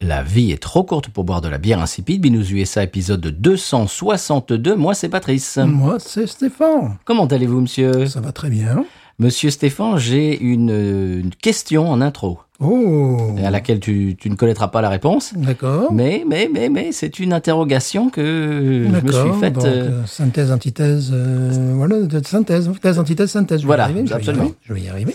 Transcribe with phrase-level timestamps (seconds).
[0.00, 2.20] La vie est trop courte pour boire de la bière insipide.
[2.20, 4.74] Binous USA épisode 262.
[4.74, 5.56] Moi, c'est Patrice.
[5.58, 6.96] Moi, c'est Stéphane.
[7.04, 8.06] Comment allez-vous, monsieur?
[8.06, 8.84] Ça va très bien.
[9.20, 13.34] Monsieur Stéphane, j'ai une, euh, une question en intro Oh.
[13.44, 15.32] à laquelle tu, tu ne connaîtras pas la réponse.
[15.36, 15.92] D'accord.
[15.92, 19.54] Mais, mais, mais, mais, c'est une interrogation que je me suis faite.
[19.54, 23.60] Donc, euh, euh, synthèse, antithèse, euh, voilà, synthèse, thèse, antithèse, synthèse.
[23.62, 24.42] Je Voilà, y arriver, je vais y absolument.
[24.44, 25.14] arriver, Je vais y arriver.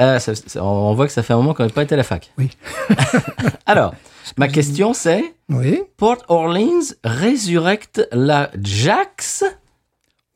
[0.00, 1.98] euh, ça- ça- on voit que ça fait un moment qu'on n'a pas été à
[1.98, 2.32] la fac.
[2.38, 2.50] Oui.
[3.66, 3.94] Alors,
[4.38, 5.80] ma question c'est Oui.
[5.96, 9.44] Port Orleans résurrecte la Jax?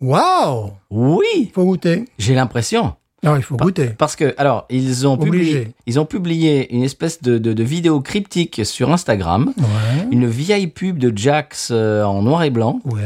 [0.01, 0.73] Waouh.
[0.91, 2.05] Oui, faut goûter.
[2.19, 2.95] j'ai l'impression.
[3.23, 3.87] Alors, il faut goûter.
[3.97, 8.03] Parce que, alors, ils ont, publié, ils ont publié une espèce de, de, de vidéo
[8.03, 10.07] cryptique sur Instagram, Ouais.
[10.11, 13.01] une vieille pub de Jax euh, en noir et blanc, Ouais.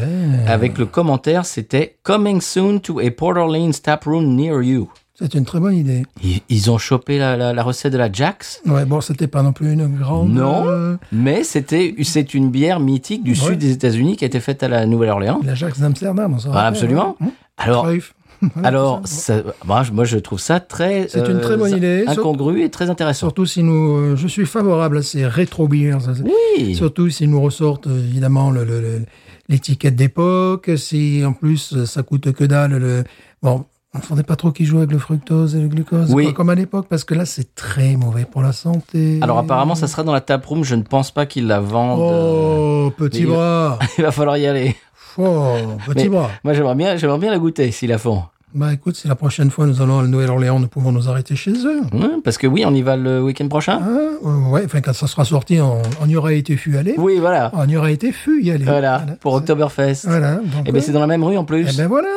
[0.49, 4.91] avec le commentaire, c'était Coming soon to a Port Orleans tap room near you.
[5.21, 6.05] C'est une très bonne idée.
[6.23, 9.43] Ils, ils ont chopé la, la, la recette de la Jax, Ouais, bon, c'était pas
[9.43, 10.33] non plus une grande.
[10.33, 10.69] Non.
[10.69, 13.37] euh, mais c'était c'est une bière mythique du Ouais.
[13.37, 15.41] sud des États-Unis qui a été faite à la Nouvelle-Orléans.
[15.45, 17.17] la Jacques d'Amsterdam, on s'en Ah, absolument.
[17.21, 17.27] ouais.
[17.57, 18.15] Alors, Cruyff.
[18.41, 19.43] Voilà, alors, c'est ça.
[19.67, 22.71] moi, je- moi, je trouve ça très, euh, C'est une très bonne idée, incongru et
[22.71, 23.27] très intéressant.
[23.27, 25.99] Surtout si nous, euh, je suis favorable à ces rétro beers.
[26.01, 26.77] c'est- Oui.
[26.77, 29.03] Surtout si nous ressortent euh, évidemment le- le- le-
[29.49, 32.77] l'étiquette d'époque, si en plus euh, ça coûte que dalle.
[32.77, 33.03] Le,
[33.43, 33.65] bon,
[34.11, 36.25] on ne pas trop qu'ils jouent avec le fructose et le glucose, Oui.
[36.25, 39.19] quoi, comme à l'époque, parce que là c'est très mauvais pour la santé.
[39.23, 40.65] Alors apparemment, ça sera dans la tap room.
[40.65, 42.01] Je ne pense pas qu'ils la vendent.
[42.01, 43.79] Oh, petit mais- bras.
[43.99, 44.77] Il va falloir y aller.
[45.17, 45.55] Oh,
[45.87, 46.31] petit Mais- bras.
[46.45, 48.23] Moi, j'aimerais bien, j'aimerais bien la goûter s'ils la font.
[48.55, 51.53] Bah écoute, si la prochaine fois nous allons à Nouvelle-Orléans, nous pouvons nous arrêter chez
[51.53, 51.83] eux.
[52.25, 53.79] Parce que oui, on y va le week-end prochain.
[53.87, 56.95] Euh, ouais, enfin quand ça sera sorti, on, on y aura été fût aller.
[56.97, 57.51] Oui, voilà.
[57.53, 58.65] On y aura été fût y aller.
[58.65, 60.07] Voilà, pour Oktoberfest.
[60.07, 60.37] Voilà.
[60.37, 60.81] donc, Et ben ouais.
[60.81, 61.69] c'est dans la même rue en plus.
[61.71, 62.09] Eh ben voilà.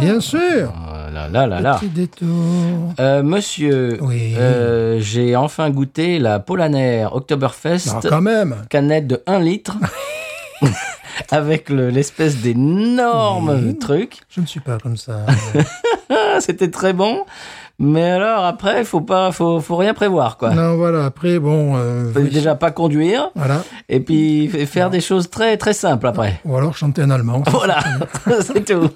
[0.00, 0.72] Bien sûr.
[1.12, 1.74] Là, là, là, là.
[1.80, 2.26] Petit détour.
[3.00, 4.34] Euh, monsieur, Oui.
[4.36, 8.56] euh, j'ai enfin goûté la Polaner Oktoberfest Ah, quand même.
[8.68, 9.76] canette de 1 litre
[11.30, 13.78] avec le- l'espèce d'énorme Oui.
[13.78, 14.18] truc.
[14.28, 15.20] Je ne suis pas comme ça.
[16.40, 17.24] C'était très bon,
[17.78, 20.50] mais alors après, faut pas, faut, faut rien prévoir quoi.
[20.54, 21.06] non, voilà.
[21.06, 21.74] Après, bon.
[21.76, 22.28] euh, Faut oui.
[22.30, 23.62] déjà pas conduire Voilà.
[23.88, 26.40] et puis faire des choses très très simples après.
[26.44, 27.42] Ou alors chanter en allemand.
[27.50, 27.78] Voilà,
[28.40, 28.88] c'est tout,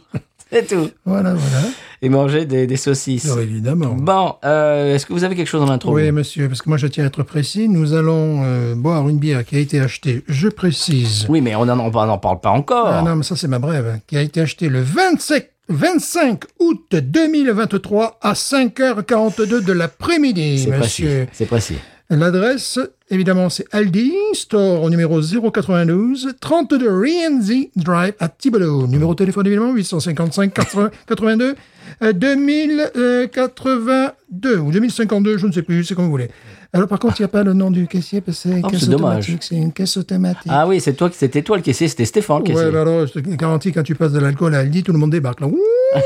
[0.53, 0.91] c'est tout.
[1.05, 1.67] Voilà, voilà.
[2.03, 3.27] Et manger des, des saucisses.
[3.27, 3.95] Alors, évidemment.
[3.95, 6.79] Bon, euh, est-ce que vous avez quelque chose en intro Oui, monsieur, parce que moi
[6.79, 7.69] je tiens à être précis.
[7.69, 11.27] Nous allons euh, boire une bière qui a été achetée, je précise.
[11.29, 12.87] Oui, mais on n'en parle pas encore.
[12.87, 14.01] Ah non, mais ça c'est ma brève.
[14.07, 21.29] Qui a été achetée le 25, 25 août 2023 à 5h42 de l'après-midi, monsieur.
[21.33, 21.77] C'est précis.
[22.13, 28.89] L'adresse, évidemment, c'est Aldi, store au numéro 092 32 Rienzi Drive à Thibodeau.
[28.89, 31.55] Numéro de téléphone, évidemment, 855 80 82 euh,
[32.03, 36.29] 2082 ou 2052, je ne sais plus, c'est comme vous voulez.
[36.73, 38.65] Alors, par contre, il n'y a pas le nom du caissier parce que c'est une
[38.65, 39.43] Oh, caisse automatique.
[39.43, 40.47] C'est une caisse automatique.
[40.49, 42.67] Ah oui, c'est toi, c'était toi le caissier, c'était Stéphane le caissier.
[42.67, 45.11] Ouais, alors, je te garantis, quand tu passes de l'alcool à Aldi, tout le monde
[45.11, 45.49] débarque là.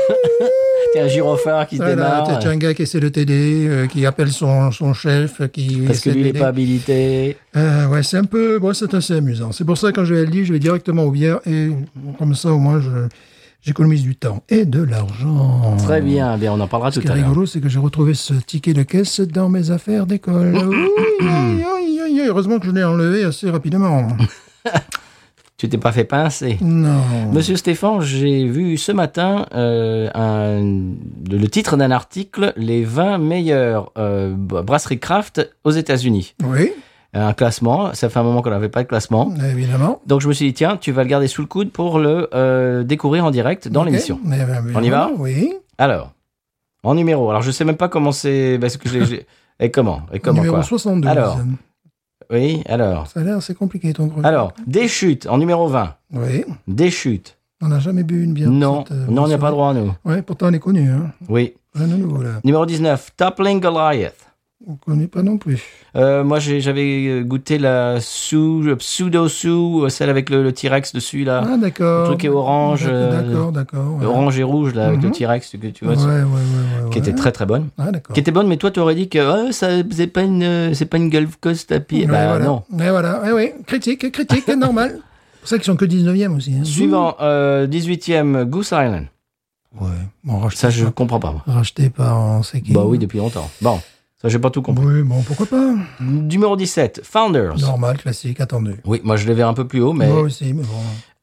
[0.93, 2.39] T'es un gyrophare qui se voilà, démarre.
[2.39, 5.99] t'as un gars qui essaie de t'aider, euh, qui appelle son, son chef, qui Parce
[5.99, 7.37] que lui, il n'est pas habilité.
[7.55, 9.51] Euh, ouais, c'est un peu, bon, c'est assez amusant.
[9.51, 11.69] C'est pour ça que quand je vais à Aldi, je vais directement aux bières et
[12.17, 12.89] comme ça, au moins, je,
[13.65, 15.75] j'économise du temps et de l'argent.
[15.77, 17.27] Très bien, bien, on en parlera Ce tout qui est à l'heure.
[17.29, 20.55] rigolo, c'est que j'ai retrouvé ce ticket de caisse dans mes affaires d'école.
[22.27, 24.07] Heureusement que je l'ai enlevé assez rapidement.
[25.57, 26.57] Tu t'es pas fait pincer.
[26.59, 26.99] Non.
[27.31, 30.91] Monsieur Stéphane, j'ai vu ce matin euh, un-
[31.31, 36.35] le titre d'un article Les 20 meilleures euh, brasseries craft aux États-Unis.
[36.43, 36.71] Oui,
[37.17, 39.33] Un classement, ça fait un moment qu'on n'avait pas de classement.
[39.51, 40.01] évidemment.
[40.05, 42.27] Donc je me suis dit, tiens, tu vas le garder sous le coude pour le
[42.33, 44.19] euh, découvrir en direct dans l'émission.
[44.75, 45.53] On y va Oui.
[45.77, 46.11] Alors,
[46.83, 48.57] en numéro, alors je sais même pas comment c'est.
[48.59, 49.25] Parce que j'ai-
[49.59, 51.09] Et comment Et comment Numéro quoi 72.
[51.09, 51.39] Alors.
[52.31, 53.07] Oui, alors.
[53.07, 54.25] Ça a l'air assez compliqué ton truc.
[54.25, 55.95] Alors, des chutes en numéro 20.
[56.13, 56.43] Oui.
[56.67, 57.37] Des chutes.
[57.61, 58.49] On n'a jamais bu une bière.
[58.49, 59.93] Non, cette, euh, non, on n'y a pas droit, nous.
[60.03, 60.89] Ouais, pourtant on est connu.
[60.89, 61.11] Hein.
[61.29, 61.53] Oui.
[61.73, 62.41] Rien de nouveau là.
[62.43, 64.15] Numéro 19, Toppling Goliath.
[64.67, 65.61] On ne connaît pas non plus.
[65.95, 70.91] Euh, moi, j'avais euh, goûté la sous, le pseudo sous, celle avec le, le T-Rex
[70.93, 72.01] dessus là, Ah, d'accord.
[72.01, 74.05] le truc est orange, D'accord, euh, D'accord, ouais.
[74.05, 75.13] orange et rouge là, avec le Mhm.
[75.13, 77.67] T-Rex que tu vois, Ouais, ouais, qui était très très bonne.
[77.77, 78.13] Ah, d'accord.
[78.15, 80.73] Qui était bonne, mais toi, tu aurais dit que oh, ça c'est pas une euh,
[80.73, 82.07] c'est pas une Gulf Coast à pied.
[82.07, 82.45] Bah voilà.
[82.45, 82.63] non.
[82.71, 83.31] Ouais, voilà.
[83.33, 83.53] Ouais.
[83.67, 84.95] Critique, critique, normal.
[84.95, 86.53] C'est pour ça qu'ils sont que 19e aussi.
[86.59, 86.63] hein.
[86.63, 89.05] Suivant, euh, 18e, Goose Island.
[89.79, 89.89] Ouais.
[90.23, 91.31] Bon, Ça, je par, comprends pas.
[91.33, 91.43] moi.
[91.45, 92.71] racheté par qui.
[92.71, 93.47] Bah oui, depuis longtemps.
[93.61, 93.79] Bon,
[94.21, 94.85] ça, j'ai pas tout compris.
[94.85, 95.73] Oui, bon, pourquoi pas.
[95.99, 97.57] Numéro 17, Founders.
[97.59, 98.75] Normal, classique, attendu.
[98.85, 100.07] Oui, moi, je l'ai vu un peu plus haut, mais.
[100.07, 100.79] Moi aussi, mais bon.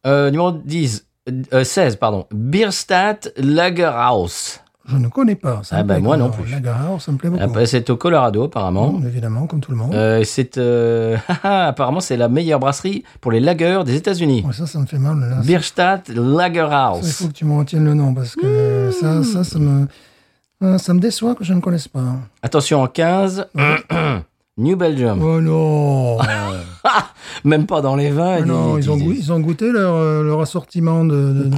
[0.07, 1.07] Euh, numéro 10,
[1.55, 2.27] euh, 16, pardon.
[2.33, 4.59] Bierstadt Lagerhaus.
[4.85, 5.61] Je ne connais pas.
[5.63, 6.51] Ça Ah plaît moi non plus.
[6.51, 7.43] La gare, ça me plaît beaucoup.
[7.43, 8.93] Après, c'est au Colorado, apparemment.
[8.95, 9.95] Mmh, évidemment, comme tout le monde.
[9.95, 14.43] Euh, c'est euh, apparemment c'est la meilleure brasserie pour les lagers des États-Unis.
[14.45, 15.21] Ouais, ça, ça me fait mal.
[15.21, 15.41] Là.
[15.45, 17.01] Bierstadt Ça, il faut Lagerhaus.
[17.29, 19.87] que tu me retiennes le nom parce que euh, ça, ça, ça me,
[20.63, 22.05] euh, ça me déçoit que je ne connaisse pas.
[22.43, 23.47] Attention en 15,
[24.59, 25.23] New Belgium.
[25.23, 26.19] Oh non
[27.45, 28.39] Même pas dans les vins.
[28.41, 31.51] Ah non, ils ont, goûté, ils ont goûté leur, euh, leur assortiment de, de,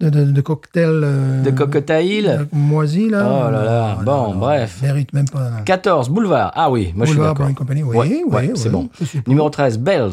[0.00, 1.00] de, de- de cocktails.
[1.04, 2.26] euh, de cocktail.
[2.26, 3.26] euh, moisis, là.
[3.48, 4.80] Oh là là, Non, bon, non, bref.
[4.82, 5.50] Mérite même pas.
[5.64, 6.52] 14, Boulevard.
[6.54, 7.44] Ah oui, moi je suis Boulevard d'accord.
[7.46, 8.88] Brewing Company, oui, Ouais, oui, ouais, oui, c'est bon.
[9.26, 10.12] Numéro 13, Bells.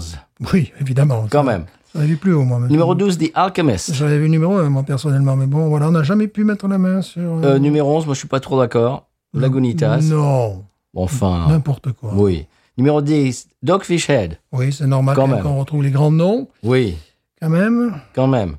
[0.54, 1.25] Oui, évidemment.
[1.31, 1.66] Quand ça, même.
[1.95, 2.60] Avait vu plus haut, moi.
[2.60, 3.94] mais- Numéro 12, The Alchemist.
[3.94, 5.36] J'avais vu numéro 1, moi, personnellement.
[5.36, 7.22] Mais bon, voilà, on n'a jamais pu mettre la main sur...
[7.22, 9.07] euh, Euh, numéro 11, moi je suis pas trop d'accord.
[9.34, 10.00] Lagunitas.
[10.01, 10.63] Non,
[10.95, 12.12] Enfin, n'importe quoi.
[12.16, 12.45] oui.
[12.78, 14.38] Numéro 10, Dogfish Head.
[14.51, 15.45] Oui, c'est normal Quand quand même.
[15.45, 16.98] on retrouve les grands noms, Oui,
[17.40, 17.94] quand même.
[18.16, 18.56] quand même.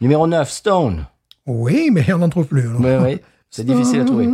[0.00, 1.04] Numéro 9, Stone.
[1.46, 2.62] Oui, mais on n'en trouve plus.
[2.68, 2.80] alors.
[2.80, 3.18] Oui, oui.
[3.50, 4.26] C'est difficile à trouver.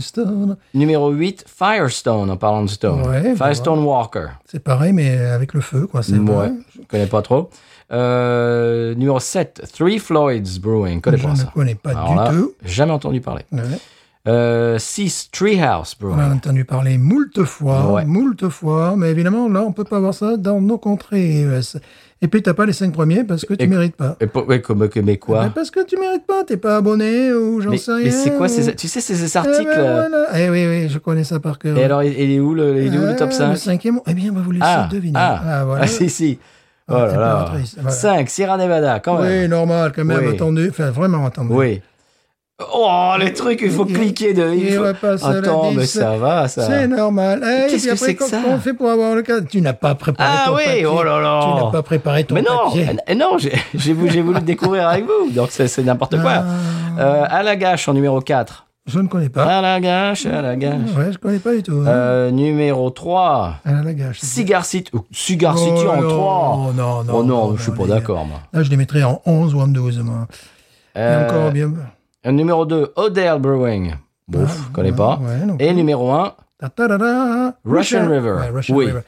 [0.00, 0.56] Stone.
[0.74, 3.02] Numéro 8, Firestone, en parlant de Stone.
[3.02, 4.26] Ouais, bah Firestone Walker.
[4.46, 6.02] C'est pareil, mais avec le feu, quoi.
[6.02, 7.50] C'est Ouais, je connais pas trop.
[7.92, 11.00] Euh, numéro 7, Three Floyds Brewing.
[11.00, 11.50] Connais Je pas ne ça.
[11.54, 12.52] connais pas Alors du là, tout.
[12.64, 13.44] Jamais entendu parler.
[13.52, 13.60] Ouais.
[14.28, 16.32] Euh, 6, Treehouse On en a Brewing.
[16.36, 18.04] entendu parler moult fois, Ouais.
[18.04, 21.78] moult fois, mais évidemment, là, on peut pas voir ça dans nos contrées US.
[22.22, 24.16] Et puis, t'as pas les cinq premiers parce que tu Et- mérites pas.
[24.20, 25.44] Et pour- ouais, comme, mais quoi?
[25.44, 28.04] Ben, parce que tu mérites pas, t'es pas abonné ou j'en sais rien.
[28.04, 29.64] mais c'est quoi ou- ces, Tu sais, ces Eh articles.
[29.64, 30.38] ben, euh, voilà.
[30.38, 31.78] Eh oui, oui, je connais ça par cœur.
[31.78, 34.00] Et alors, il est où le, il est où le top Ah, 5 Le cinquième,
[34.06, 35.14] eh bien, on va vous laisser ah, deviner.
[35.18, 35.84] ah, voilà.
[35.84, 36.38] ah, si, si.
[36.90, 37.32] Oh Ah, là là.
[37.40, 37.90] impératrice, voilà.
[37.90, 39.42] 5, Sierra Nevada, quand même.
[39.42, 40.34] Oui, normal, quand même, Oui.
[40.34, 40.68] attendu.
[40.70, 41.52] Enfin, vraiment attendu.
[41.52, 41.80] Oui.
[42.74, 44.50] Oh, les trucs, il faut Il- cliquer de.
[44.52, 45.98] il il faut- Attends, mais 10.
[45.98, 46.66] ça va, ça.
[46.66, 47.40] C'est normal.
[47.42, 48.36] Eh, Qu'est-ce que c'est que ça?
[48.46, 50.84] on fait pour avoir le cas Tu n'as pas préparé Ah ton oui, papier.
[50.84, 51.40] oh là là.
[51.42, 52.86] Tu n'as pas préparé ton Mais non, papier.
[53.08, 56.32] euh, non, j'ai voulu, le découvrir avec vous, donc c'est n'importe quoi.
[56.98, 58.66] Ah, Euh, à la gâche en numéro 4.
[58.90, 59.44] Je ne connais pas.
[59.44, 60.90] À la gâche, à la gâche.
[60.96, 61.72] Ouais, je connais pas du tout.
[61.84, 61.86] hein.
[61.86, 63.54] Euh, numéro 3.
[63.64, 64.20] Ah, la gâche.
[64.20, 64.90] Cigar City.
[64.94, 66.72] oh, Cigar Oh City en non, 3.
[66.76, 68.40] Non, non, Oh non, je suis pas les- d'accord, moi.
[68.52, 70.26] Là, je les mettrais en 11 ou en 12, moi.
[70.94, 71.72] Et Euh, encore bien.
[72.26, 73.94] Numéro 2, Odell Brewing.
[74.28, 75.18] Bouf, Ah, connais ouais, pas.
[75.22, 78.32] ouais, non Et numéro 1, Ta-ta-da-da, Russian River.
[78.32, 78.86] Ouais, Russian Oui.
[78.86, 79.00] River.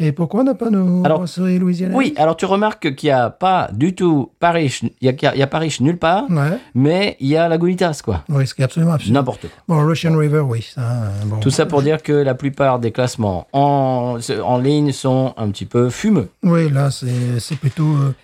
[0.00, 3.12] Et pourquoi on n'a pas nos Alors, brasseries louisianaises Oui, alors tu remarques qu'il n'y
[3.12, 6.56] a pas du tout Paris, il y a, il y a Paris nulle part, Ouais.
[6.74, 8.22] mais il y a Lagunitas, quoi.
[8.28, 9.14] Oui, ce qui est absolument absurde.
[9.14, 9.50] N'importe quoi.
[9.66, 10.62] Bon, Russian River, oui.
[10.74, 10.82] Ça,
[11.26, 11.40] bon.
[11.40, 15.66] Tout ça pour dire que la plupart des classements en, en ligne sont un petit
[15.66, 16.28] peu fumeux.
[16.44, 18.14] Oui, là, c'est c'est plutôt euh,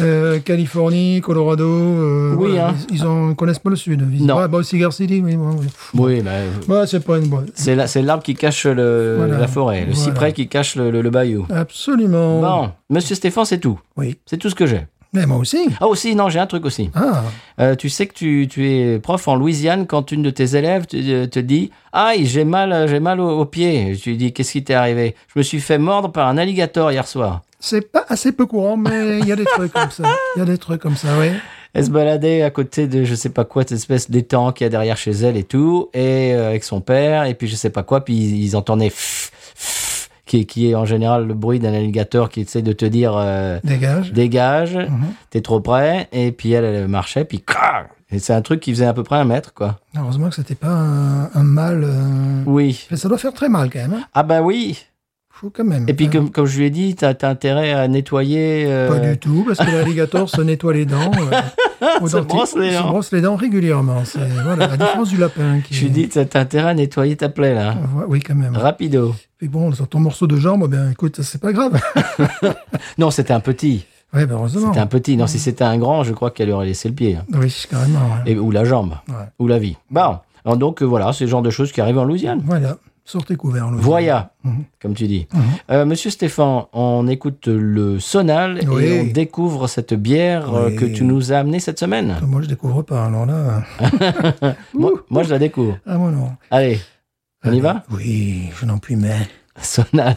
[0.00, 1.64] euh, Californie, Colorado.
[1.68, 2.74] euh, Oui, voilà, hein.
[2.90, 4.06] Ils, ils ils connaissent pas le sud.
[4.12, 4.36] Ils- Non.
[4.38, 5.36] Ouais, bon, Cigar City, oui.
[5.36, 5.66] bon, oui.
[5.94, 7.46] Oui, mais Ouais, c'est pas une bonne.
[7.54, 9.38] c'est la- c'est l'arbre qui cache le, Voilà.
[9.38, 9.96] la forêt, le Voilà.
[10.04, 11.46] cyprès qui cache le, le- le bayou.
[11.50, 12.40] Absolument.
[12.40, 13.78] Bon, monsieur Stéphane, c'est tout.
[13.96, 14.16] Oui.
[14.26, 14.82] C'est tout ce que j'ai.
[15.12, 15.68] Mais moi aussi.
[15.80, 16.90] Ah aussi, non, j'ai un truc aussi.
[16.94, 17.22] Ah,
[17.60, 20.86] Euh, tu sais que tu, tu es prof en Louisiane quand une de tes élèves
[20.86, 23.96] te, te dit Aïe, j'ai mal, j'ai mal au, au pied.
[24.02, 25.14] Tu lui dis Qu'est-ce qui t'est arrivé?
[25.32, 27.42] Je me suis fait mordre par un alligator hier soir.
[27.64, 30.04] C'est pas assez peu courant, mais il y a des trucs comme ça.
[30.36, 31.28] Il y a des trucs comme ça, oui.
[31.72, 34.66] Elle se baladait à côté de je sais pas quoi, cette espèce d'étang qu'il y
[34.66, 37.70] a derrière chez elle et tout, et euh, avec son père, et puis je sais
[37.70, 41.58] pas quoi, puis ils, ils entendaient pff, pff, qui, qui est en général le bruit
[41.58, 44.12] d'un alligator qui essaie de te dire euh, Dégage.
[44.12, 45.06] dégage, Mhm.
[45.30, 47.42] t'es trop près, et puis elle, elle marchait, puis
[48.12, 49.80] et c'est un truc qui faisait à peu près un mètre, quoi.
[49.98, 51.82] Heureusement que c'était pas un, un mal.
[51.82, 52.86] euh, Oui.
[52.92, 53.94] mais Ça doit faire très mal quand même.
[53.94, 54.04] hein.
[54.14, 54.78] Ah bah oui.
[55.44, 55.84] Faut quand même.
[55.88, 58.64] Et puis comme, comme je lui ai dit, t'as as intérêt à nettoyer.
[58.66, 61.10] euh, Pas du tout, parce que l'alligator se nettoie les dents.
[61.82, 62.88] euh, Se brosse les se dents.
[62.88, 64.06] brosse les dents régulièrement.
[64.06, 65.60] C'est voilà, la différence du lapin.
[65.60, 67.74] Qui Je lui ai dit, t'as t'as intérêt à nettoyer ta plaie là.
[68.08, 68.56] Oui, quand même.
[68.56, 69.14] Rapido.
[69.36, 71.78] Puis bon, sur ton morceau de jambe, ben écoute, c'est pas grave.
[72.98, 73.84] Non, c'était un petit.
[74.12, 74.68] Ben heureusement.
[74.68, 75.16] C'était un petit.
[75.18, 77.16] Non, si c'était un grand, je crois qu'elle aurait laissé le pied.
[77.16, 77.24] hein.
[77.34, 77.98] Oui, carrément.
[78.24, 78.32] ouais.
[78.32, 78.94] Et, ou la jambe.
[79.08, 79.14] Ouais.
[79.40, 79.76] Ou la vie.
[79.90, 80.18] Bon.
[80.46, 82.40] Alors donc euh, voilà, c'est le genre de choses qui arrivent en Louisiane.
[82.44, 83.68] Voilà, sortez couvert.
[83.72, 84.64] Voya, Mhm.
[84.80, 85.26] comme tu dis.
[85.32, 85.40] Mhm.
[85.70, 88.84] Euh, Monsieur Stéphane, on écoute le sonal Oui.
[88.84, 90.76] et on découvre cette bière euh, Oui.
[90.76, 92.16] que tu nous as amenée cette semaine.
[92.26, 93.06] Moi, je découvre pas.
[93.06, 93.62] Alors là,
[94.74, 95.78] Moi, moi, je la découvre.
[95.86, 96.30] ah moi non.
[96.50, 96.78] Allez,
[97.46, 97.84] On y va?
[97.90, 99.28] Oui, je n'en puis mais.
[99.60, 100.16] Sonal.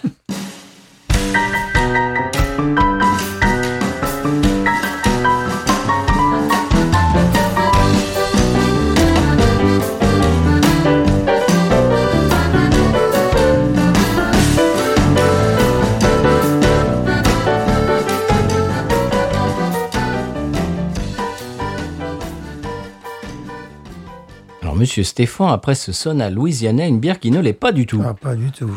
[24.88, 28.02] Monsieur Stéphane, après ce sonal louisianais, une bière qui ne l'est pas du tout.
[28.06, 28.72] Ah, pas du tout.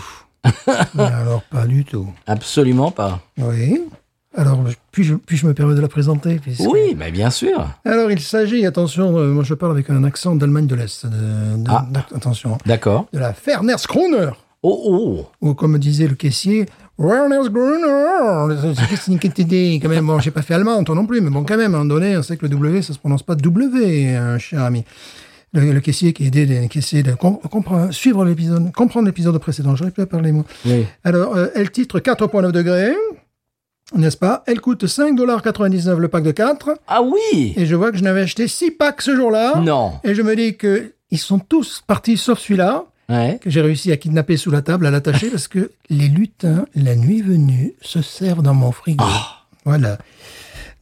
[0.97, 2.09] Mais alors, pas du tout.
[2.27, 3.21] Absolument pas.
[3.39, 3.81] Oui.
[4.37, 4.59] Alors,
[4.91, 7.69] puis-je puis me permettre de la présenter puisque- Oui, mais bien sûr.
[7.85, 11.07] Alors, il s'agit, attention, euh, moi je parle avec un accent d'Allemagne de l'Est.
[11.69, 11.87] Ah.
[12.15, 12.57] Attention.
[12.67, 13.07] D'accord.
[13.13, 14.31] De la Ferners-Kroner.
[14.63, 15.27] Oh, oh.
[15.41, 16.67] Ou comme disait le caissier,
[16.99, 17.19] quand
[19.89, 20.07] même.
[20.07, 21.95] Bon, j'ai pas fait allemand, toi non plus, mais bon, quand même, à un moment
[21.95, 24.85] donné, on sait que le W, ça se prononce pas W, euh, cher ami.
[25.53, 29.37] Le, le caissier qui aidait, les- qui essayait de com- comprendre, suivre l'épisode, comprendre l'épisode
[29.39, 29.75] précédent.
[29.75, 30.45] J'aurais pu parler, moi.
[30.65, 30.85] Oui.
[31.03, 32.95] Alors, euh, elle titre 4,9 degrés,
[33.97, 34.45] n'est-ce pas?
[34.47, 36.71] Elle coûte 5,99$ le pack de 4.
[36.87, 39.57] Ah oui Et je vois que je n'avais acheté 6 packs ce jour-là.
[39.61, 39.95] Non.
[40.05, 43.41] Et je me dis que ils sont tous partis sauf celui-là, Ouais.
[43.43, 46.95] que j'ai réussi à kidnapper sous la table, à l'attacher, parce que les lutins, la
[46.95, 49.05] nuit venue, se servent dans mon frigo.
[49.65, 49.99] Voilà.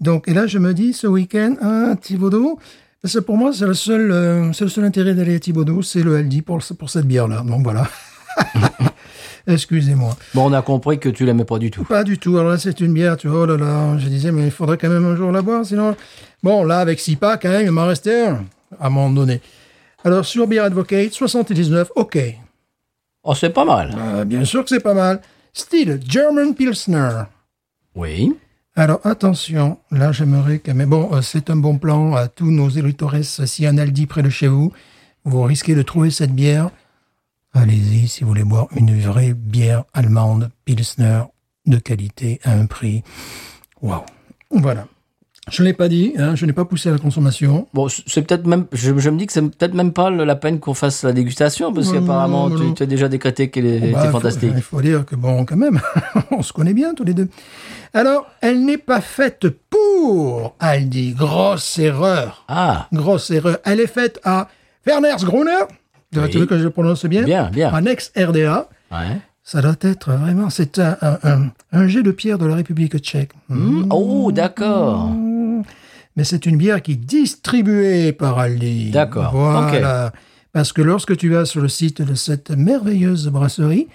[0.02, 2.58] Donc, et là, je me dis, ce week-end, à Thibaudot,
[3.02, 5.82] parce que pour moi, c'est le seul, euh, c'est le seul intérêt d'aller à Thibaudot,
[5.82, 7.42] c'est le Aldi pour, pour cette bière-là.
[7.46, 7.88] Donc voilà.
[9.46, 10.14] Excusez-moi.
[10.34, 11.84] Bon, on a compris que tu l'aimais pas du tout.
[11.84, 12.36] Pas du tout.
[12.36, 13.96] Alors là, c'est une bière, tu vois, oh là là.
[13.98, 15.96] Je disais, mais il faudrait quand même un jour la boire, sinon.
[16.42, 18.44] Bon, là, avec six packs, quand même, il m'en restait un,
[18.78, 19.40] à un moment donné.
[20.04, 22.18] Alors, sur Beer Advocate, 79, ok.
[23.22, 23.96] Oh, c'est pas mal.
[23.98, 25.22] Euh, bien sûr que c'est pas mal.
[25.52, 27.22] Style German Pilsner.
[27.94, 28.34] Oui.
[28.78, 30.90] Alors, attention, là, j'aimerais quand même.
[30.90, 33.12] Bon, euh, c'est un bon plan à tous nos éditeurs.
[33.24, 34.72] S'il y a un Aldi près de chez vous,
[35.24, 36.70] vous risquez de trouver cette bière.
[37.52, 41.22] Allez-y si vous voulez boire une vraie bière allemande Pilsner
[41.66, 43.02] de qualité à un prix.
[43.82, 44.04] Waouh.
[44.52, 44.86] Voilà.
[45.50, 47.66] Je ne l'ai pas dit, hein, je n'ai pas poussé à la consommation.
[47.74, 48.66] Bon, c'est peut-être même.
[48.72, 51.72] Je, je me dis que c'est peut-être même pas la peine qu'on fasse la dégustation,
[51.72, 54.52] parce qu'apparemment, tu, as déjà décrété qu'elle était Bah, fantastique.
[54.54, 55.80] Il faut dire que, bon, quand même,
[56.30, 57.28] on se connaît bien tous les deux.
[57.94, 61.12] Alors, elle n'est pas faite pour Aldi.
[61.12, 62.44] Grosse erreur.
[62.48, 63.58] Ah, Grosse erreur.
[63.64, 64.48] Elle est faite à
[64.86, 65.64] Werners Gruner.
[66.12, 67.22] Tu veux que je prononce bien?
[67.22, 67.72] Bien, bien.
[67.72, 68.68] En ex-RDA.
[68.90, 69.18] Ouais.
[69.42, 70.50] Ça doit être vraiment.
[70.50, 73.30] C'est un, un, un- un jet de pierre de la République tchèque.
[73.48, 75.10] Hmm, Oh, d'accord.
[76.18, 78.90] Mais c'est une bière qui est distribuée par Aldi.
[78.90, 80.12] D'accord, Voilà.
[80.52, 83.86] Parce que lorsque tu vas sur le site de cette merveilleuse brasserie,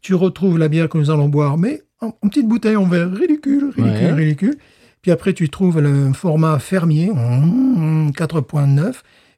[0.00, 3.10] tu retrouves la bière que nous allons boire, mais en, en petite bouteille en verre.
[3.12, 4.12] Ridicule, ridicule, Ouais.
[4.12, 4.56] ridicule.
[5.00, 8.92] Puis après, tu trouves le format fermier, mmh, 4.9,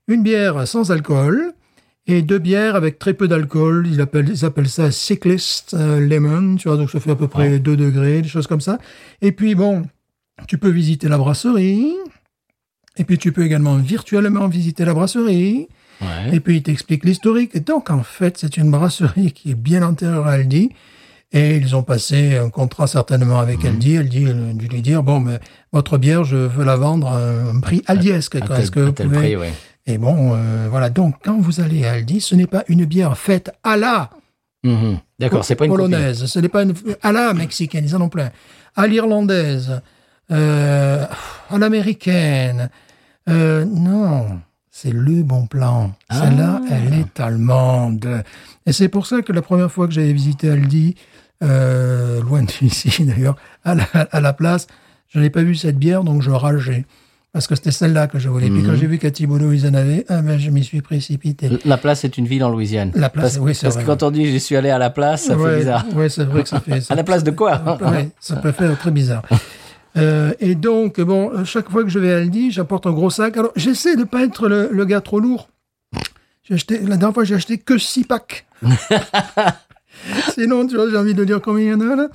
[0.08, 1.52] une bière sans alcool
[2.06, 3.86] et deux bières avec très peu d'alcool.
[3.90, 7.28] Ils appellent, ils appellent ça Cyclist euh, Lemon, tu vois, donc ça fait à peu
[7.28, 8.76] près 2 degrés, des choses comme ça.
[9.22, 9.86] Et puis bon,
[10.46, 11.94] tu peux visiter la brasserie.
[12.96, 15.68] Et puis tu peux également virtuellement visiter la brasserie.
[16.00, 16.36] Ouais.
[16.36, 17.50] Et puis il t'explique l'historique.
[17.54, 20.70] Et donc en fait, c'est une brasserie qui est bien antérieure à Aldi.
[21.32, 23.98] Et ils ont passé un contrat certainement avec Aldi.
[23.98, 25.40] Aldi a dû lui dire, bon, mais
[25.72, 28.36] votre bière, je veux la vendre à un prix aldiesque.
[28.36, 29.18] Est-ce que vous pouvez...
[29.18, 29.52] prix, ouais.
[29.86, 30.90] Et bon, euh, voilà.
[30.90, 34.10] Donc quand vous allez à Aldi, ce n'est pas une bière faite à la
[34.64, 34.98] Mhm.
[35.18, 35.82] D'accord, c'est pas une copie.
[35.82, 36.24] polonaise.
[36.26, 38.30] Ce n'est pas une à la mexicaine, ils en ont plein.
[38.74, 39.80] À l'irlandaise,
[40.30, 41.04] euh,
[41.50, 42.70] à l'américaine.
[43.28, 44.26] Euh, non,
[44.70, 45.92] c'est le bon plan.
[46.10, 46.68] Celle-là, Ah.
[46.70, 48.22] elle est allemande.
[48.66, 50.94] Et c'est pour ça que la première fois que j'avais visité Aldi,
[51.42, 54.66] euh, loin d'ici d'ailleurs, à la, à la place,
[55.08, 56.84] je n'ai pas vu cette bière, donc je rageais.
[57.32, 58.46] Parce que c'était celle-là que je voulais.
[58.48, 58.66] Puis Mhm.
[58.66, 61.50] quand j'ai vu qu'à Thibaudot, ils en avaient, ah ben, je m'y suis précipité.
[61.64, 62.92] La place est une ville en Louisiane.
[62.94, 63.82] La place, parce, oui, c'est Parce vrai.
[63.84, 65.84] que quand on dit j'y suis allé à la place, ça fait bizarre.
[65.96, 66.80] Ouais, c'est vrai que ça fait.
[66.90, 69.22] À la place de quoi Ouais, ça peut faire très bizarre.
[69.96, 73.36] Euh, et donc, bon, chaque fois que je vais à Aldi, j'apporte un gros sac.
[73.36, 75.48] Alors, j'essaie de pas être le, le gars trop lourd.
[76.42, 78.46] J'ai acheté, la dernière fois, j'ai acheté que 6 packs.
[80.34, 82.08] Sinon, tu vois, j'ai envie de dire combien il y en a là?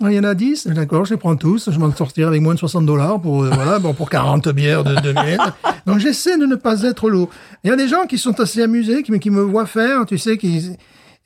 [0.00, 2.54] Il y en a 10, d'accord, je les prends tous, je m'en sortirai avec moins
[2.54, 5.38] de 60 dollars pour, euh, voilà, bon, pour 40 bières de 2000.
[5.86, 7.28] Donc j'essaie de ne pas être lourd.
[7.62, 10.06] Il y a des gens qui sont assez amusés, qui, me- qui me voient faire,
[10.06, 10.70] tu sais, qui,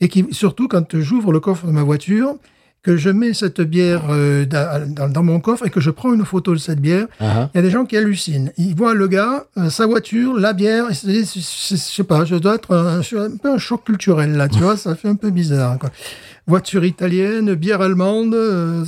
[0.00, 2.34] et qui, surtout quand j'ouvre le coffre de ma voiture,
[2.86, 6.12] que je mets cette bière euh, da- dans, dans mon coffre et que je prends
[6.14, 7.48] une photo de cette bière, Uh-huh.
[7.52, 8.52] il y a des gens qui hallucinent.
[8.56, 12.24] Ils voient le gars, euh, sa voiture, la bière, et se disent, je sais pas,
[12.24, 13.00] je dois être un,
[13.42, 15.78] peu un choc culturel là, tu vois, ça fait un peu bizarre.
[15.80, 15.90] Quoi.
[16.46, 18.84] Voiture italienne, bière allemande, euh,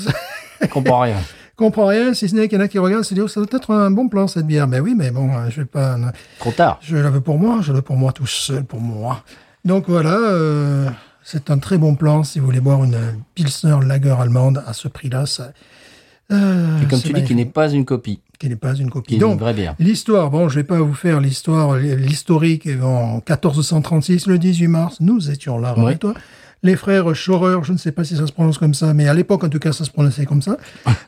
[0.61, 1.17] Je comprends rien.
[1.57, 3.41] comprends rien, si ce n'est qu'il y en a qui regardent, se disent, oh, ça
[3.41, 4.69] doit être un bon plan cette bière.
[4.69, 5.97] Ben oui, mais bon, euh, je vais pas,
[6.39, 6.79] Trop tard.
[6.83, 9.25] je la veux pour moi, je la veux pour moi tout seul, pour moi.
[9.65, 10.89] Donc voilà, euh,
[11.31, 12.97] c'est un très bon plan si vous voulez boire une
[13.35, 15.27] Pilsner Lager allemande à ce prix-là.
[15.27, 15.53] Ça,
[16.33, 18.93] euh, Et comme tu dis, qui n'est pas une copie, qui n'est pas une qui
[18.93, 19.15] copie.
[19.17, 19.41] une Donc.
[19.79, 22.67] L'histoire, bon, je vais pas vous faire l'histoire, l'historique.
[22.83, 25.99] En 1436, le 18 mars, nous étions là, Oui.
[25.99, 26.15] toi.
[26.63, 29.13] Les frères Schaurer, je ne sais pas si ça se prononce comme ça, mais à
[29.13, 30.57] l'époque, en tout cas, ça se prononçait comme ça,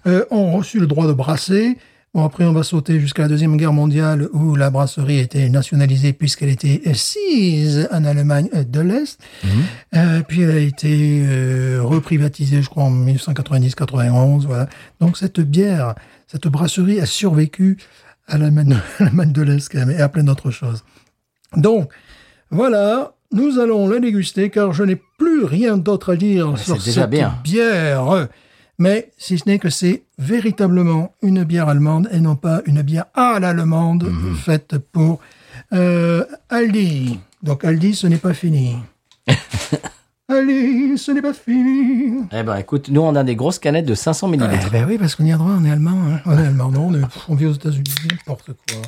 [0.06, 1.78] euh, ont reçu le droit de brasser.
[2.12, 6.12] Bon, après, on va sauter jusqu'à la Deuxième Guerre mondiale où la brasserie était nationalisée
[6.12, 9.20] puisqu'elle était sise en Allemagne de l'Est.
[9.94, 14.44] Euh, puis elle a été euh, reprivatisée, je crois, en 1990-91.
[14.44, 14.68] Voilà.
[14.98, 15.94] Donc cette bière,
[16.26, 17.76] cette brasserie a survécu
[18.26, 20.82] à l'Allemagne de l'Est quand même, et à plein d'autres choses.
[21.56, 21.92] Donc,
[22.50, 26.82] voilà, nous allons la déguster car je n'ai plus rien d'autre à dire c'est sur
[26.82, 27.38] cette bien.
[27.44, 28.28] bière.
[28.80, 33.04] Mais si ce n'est que c'est véritablement une bière allemande et non pas une bière
[33.14, 34.34] à l'allemande Mhm.
[34.36, 35.20] faite pour
[35.74, 37.20] euh, Aldi.
[37.42, 38.76] Donc Aldi, ce n'est pas fini.
[40.28, 42.22] Aldi, ce n'est pas fini.
[42.32, 44.70] Eh ben, écoute, nous, on a des grosses canettes de 500 Eh millilitres.
[44.70, 45.98] ben oui, parce qu'on y a droit, on est allemand.
[46.08, 46.20] hein.
[46.24, 48.80] On est allemand, non, on, est, on vit aux États-Unis, n'importe quoi.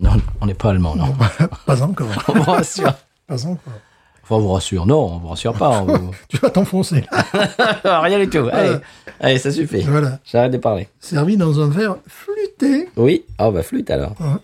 [0.00, 1.14] Non, on n'est pas allemand, non.
[1.66, 2.08] Pas encore.
[2.28, 2.42] on.
[2.44, 3.80] Pas encore.
[4.24, 4.86] Enfin, on vous rassure.
[4.86, 5.82] Non, on vous rassure pas.
[5.82, 7.04] vous- Tu vas t'enfoncer.
[7.84, 8.48] Rien du tout.
[8.50, 8.76] Allez,
[9.20, 9.82] allez, ça suffit.
[9.82, 10.18] voilà.
[10.24, 10.88] J'arrête de parler.
[10.98, 12.88] Servi dans un verre flûté.
[12.96, 13.24] Oui.
[13.36, 14.12] Ah, bah, flûte alors.
[14.20, 14.40] Ouais.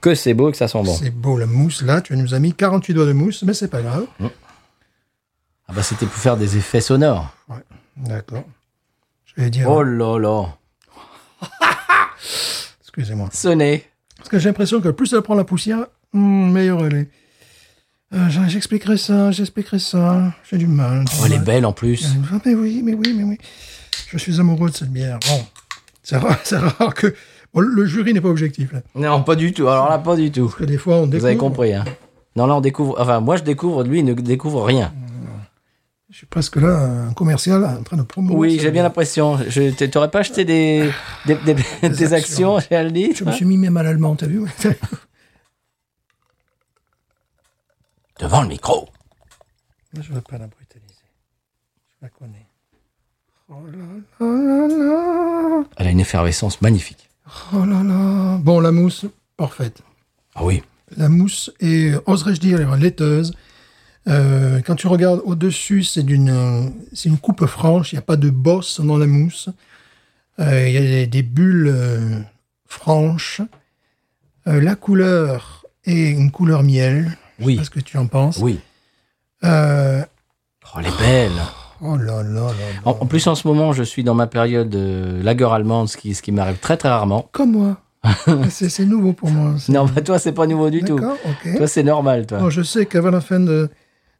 [0.00, 0.94] Que c'est beau et que ça sent bon.
[0.94, 2.00] C'est beau, la mousse, là.
[2.00, 4.06] Tu nous as mis 48 doigts de mousse, mais c'est pas grave.
[4.20, 7.28] Ah, bah, c'était pour faire des effets sonores.
[7.96, 8.44] D'accord.
[9.26, 9.68] Je vais dire...
[9.70, 10.56] Oh là là.
[12.96, 13.28] Excusez-moi.
[13.32, 13.84] Sonnez.
[14.16, 17.08] Parce que j'ai l'impression que plus elle prend la poussière, hmm, meilleure elle est.
[18.14, 20.32] Euh, j'expliquerai ça, j'expliquerai ça.
[20.48, 21.04] J'ai du mal.
[21.08, 22.06] Oh, elle est belle en plus.
[22.32, 23.38] Ah, mais oui, mais oui, mais oui.
[24.08, 25.18] Je suis amoureux de cette bière.
[25.28, 25.44] Bon,
[26.02, 26.38] c'est rare,
[26.78, 27.14] rare que...
[27.52, 28.80] bon, le jury n'est pas objectif, là.
[28.94, 29.68] Non, pas du tout.
[29.68, 30.44] Alors là, pas du tout.
[30.46, 31.18] Parce que des fois, on découvre...
[31.18, 31.84] Vous avez compris, hein.
[32.36, 32.96] Non, là, on découvre.
[32.98, 33.82] Enfin, moi, je découvre.
[33.82, 34.92] Lui, il ne découvre rien.
[36.10, 38.38] Je suis presque là, un commercial en train de promouvoir.
[38.38, 39.38] Oui, j'ai bien l'impression.
[39.48, 40.88] Je T'aurais pas acheté des,
[41.26, 41.54] des, des-
[41.88, 42.68] des actions actions.
[42.68, 44.42] chez Aldi Je me suis mis même à l'allemand, t'as vu
[48.20, 48.88] Devant le micro.
[49.92, 50.94] Moi, je ne veux pas la brutaliser.
[51.90, 52.46] Je la connais.
[53.48, 53.78] Oh là
[54.20, 55.64] là là.
[55.76, 57.10] Elle a une effervescence magnifique.
[57.52, 58.38] Oh là là.
[58.38, 59.82] Bon, la mousse, parfaite.
[60.34, 60.62] Ah oui.
[60.96, 63.34] La mousse est, oserais-je dire, laiteuse.
[64.08, 67.92] Euh, quand tu regardes au-dessus, c'est d'une, c'est une coupe franche.
[67.92, 69.48] Il n'y a pas de bosse dans la mousse.
[70.38, 72.18] Euh, Il y a des, des bulles euh,
[72.68, 73.40] franches.
[74.44, 77.16] La couleur est une couleur miel.
[77.38, 77.56] Je sais Oui.
[77.56, 78.38] pas ce que tu en penses.
[78.38, 78.60] Oui.
[79.42, 81.32] Oh, elle est belle.
[81.80, 82.52] oh là là là là.
[82.84, 85.96] En, en plus, en ce moment, je suis dans ma période de lager allemande, ce
[85.96, 87.28] qui, ce qui m'arrive très très rarement.
[87.32, 87.78] Comme moi.
[88.50, 89.54] c'est, nouveau pour moi.
[89.68, 90.94] Non, bah, toi, c'est pas nouveau du tout.
[90.96, 91.56] D'accord, ok.
[91.56, 92.48] Toi, c'est normal, toi.
[92.50, 93.68] Je sais qu'avant la fin de,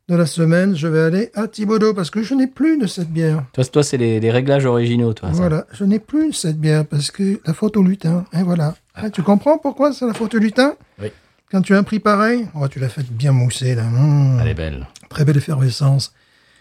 [0.09, 3.11] de la semaine, je vais aller à Thibaudot parce que je n'ai plus de cette
[3.11, 3.45] bière.
[3.53, 5.31] Toi, toi c'est les, les réglages originaux, toi.
[5.31, 5.35] ça.
[5.35, 8.25] Voilà, je n'ai plus cette bière parce que la faute au lutin.
[8.33, 8.75] Et voilà.
[8.95, 10.75] Ah, tu comprends pourquoi c'est la faute au lutin?
[11.01, 11.09] Oui.
[11.51, 13.83] Quand tu as un prix pareil, oh, tu l'as fait bien mousser là.
[13.85, 14.39] Mmh.
[14.43, 14.87] Elle est belle.
[15.09, 16.13] Très belle effervescence.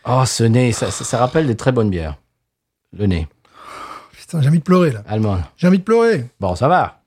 [0.07, 2.17] Oh, ce nez, ça, ça, ça rappelle des très bonnes bières.
[2.97, 3.27] Le nez,
[4.17, 5.03] Putain, j'ai envie de pleurer là.
[5.07, 5.41] allemande.
[5.57, 6.25] J'ai envie de pleurer.
[6.39, 7.01] Bon, ça va.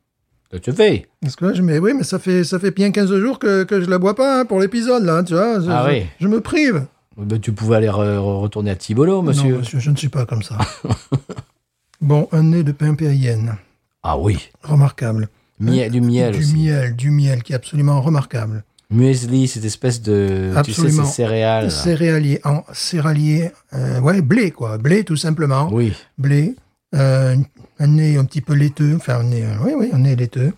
[0.53, 1.07] Ça te fait.
[1.21, 3.65] Parce que là, je me oui, mais ça fait, ça fait bien 15 jours que,
[3.65, 5.61] que je la bois pas hein, pour l'épisode là, tu vois.
[5.61, 6.07] Je, Ah je- oui.
[6.21, 6.87] je me prive.
[7.19, 9.53] Ben, tu pouvais aller re- re- retourner à Thibolo, monsieur.
[9.53, 10.57] Non, monsieur, je ne suis pas comme ça.
[12.01, 13.57] bon, un nez de pain péayenne.
[14.03, 14.39] Ah oui.
[14.63, 15.29] Remarquable.
[15.61, 16.55] Miel, du miel du aussi.
[16.55, 18.63] miel, du miel qui est absolument remarquable.
[18.91, 20.53] Muesli, cette espèce de.
[20.57, 21.03] Absolument.
[21.03, 21.71] Tu sais, céréales.
[21.71, 25.93] Céréalier, en céréalier, euh, ouais, blé quoi, blé tout simplement, Oui.
[26.17, 26.55] blé,
[26.95, 27.35] euh,
[27.79, 30.53] un nez un petit peu laiteux, enfin un nez, euh, oui, oui, un nez laiteux.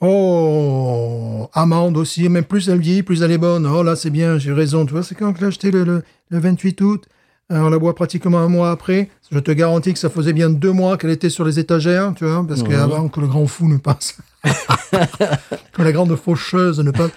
[0.00, 3.66] Oh, amande aussi, mais plus elle vieillit, plus elle est bonne.
[3.66, 4.86] Oh là, c'est bien, j'ai raison.
[4.86, 7.04] Tu vois, c'est quand je l'ai acheté le, le, le 28 août.
[7.50, 9.08] Euh, on la boit pratiquement un mois après.
[9.32, 12.24] Je te garantis que ça faisait bien deux mois qu'elle était sur les étagères, tu
[12.26, 12.68] vois, parce Mhm.
[12.68, 14.18] qu'avant que le grand fou ne passe,
[15.72, 17.10] que la grande faucheuse ne passe.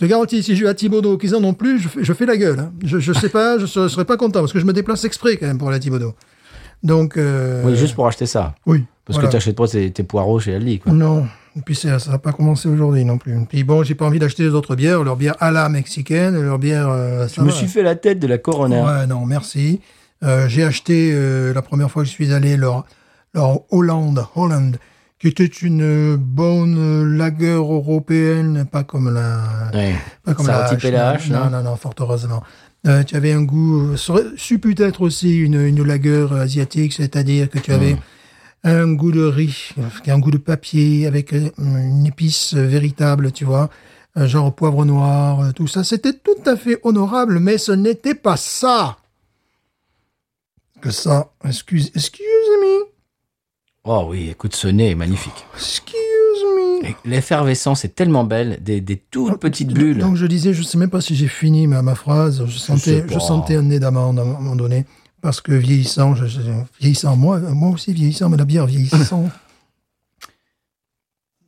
[0.00, 2.12] Je te garantis, si je vais à Thibaudot, qu'ils en ont plus, je fais, je
[2.14, 2.58] fais la gueule.
[2.58, 2.72] hein.
[2.82, 5.36] Je, je sais pas, je serais, serais pas content, parce que je me déplace exprès
[5.36, 6.14] quand même pour aller à Thibaudot.
[6.84, 8.54] Donc, euh, Oui, juste pour acheter ça.
[8.66, 8.84] oui.
[9.06, 9.28] Parce voilà.
[9.28, 10.90] que tu n'achètes pas tes, tes poireaux chez Aldi, quoi.
[10.92, 11.26] Non.
[11.58, 13.36] Et puis ça n'a pas commencé aujourd'hui non plus.
[13.46, 16.58] Puis bon, j'ai pas envie d'acheter les autres bières, leur bière à la mexicaine, leur
[16.58, 16.88] bière.
[16.88, 18.82] euh, ça Je me suis fait la tête de la Corona.
[19.00, 19.80] Ouais, non, merci.
[20.22, 22.86] Euh, j'ai acheté euh, la première fois que je suis allé leur,
[23.34, 24.78] leur Hollande, Holland,
[25.18, 29.42] qui était une bonne lager européenne, pas comme la,
[29.74, 29.94] Ouais.
[30.24, 32.42] pas comme Ça la la hache, non, non non, non, fort heureusement.
[32.86, 37.48] Euh, tu avais un goût, ça aurait su peut-être aussi une, une lager asiatique, c'est-à-dire
[37.48, 37.98] que tu avais Hmm.
[38.68, 39.70] un goût de riz,
[40.06, 43.68] un goût de papier avec euh, une épice véritable, tu vois,
[44.16, 45.82] genre poivre noir, euh, tout ça.
[45.84, 48.96] C'était tout à fait honorable, mais ce n'était pas ça.
[50.80, 52.84] Que ça, excuse, excuse me,
[53.86, 55.44] Oh oui, écoute, ce nez est magnifique.
[55.54, 55.94] excuse
[57.04, 59.98] L'effervescence est tellement belle, des, des toutes petites bulles.
[59.98, 62.44] Donc je disais, je sais même pas si j'ai fini ma, ma phrase.
[62.46, 64.84] Je sentais, je, sentais un nez d'amande à un moment donné,
[65.20, 66.40] parce que vieillissant, je, je-
[66.80, 69.28] vieillissant, moi, moi aussi vieillissant, mais la bière vieillissant.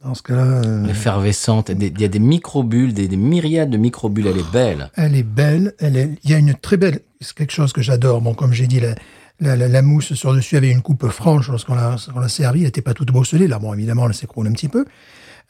[0.05, 4.27] Dans ce cas-là, euh, Effervescente, il y a des microbules, des, des myriades de microbules,
[4.29, 4.91] elle est belle.
[4.95, 5.75] elle est belle.
[5.81, 8.21] Elle est, il y a une très belle, c'est quelque chose que j'adore.
[8.21, 8.95] Bon, comme j'ai dit, la,
[9.41, 12.61] la, la- la mousse sur dessus avait une coupe franche lorsqu'on l'a, lorsqu'on l'a servi.
[12.61, 13.49] Elle n'était pas toute bosselée.
[13.49, 14.85] Là, bon, évidemment, elle s'écroule un petit peu.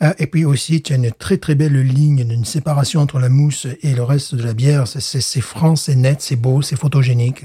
[0.02, 3.28] Euh, et puis aussi, tu as une très très belle ligne, une séparation entre la
[3.28, 4.86] mousse et le reste de la bière.
[4.86, 7.44] C'est, franc, c'est net, c'est beau, c'est photogénique.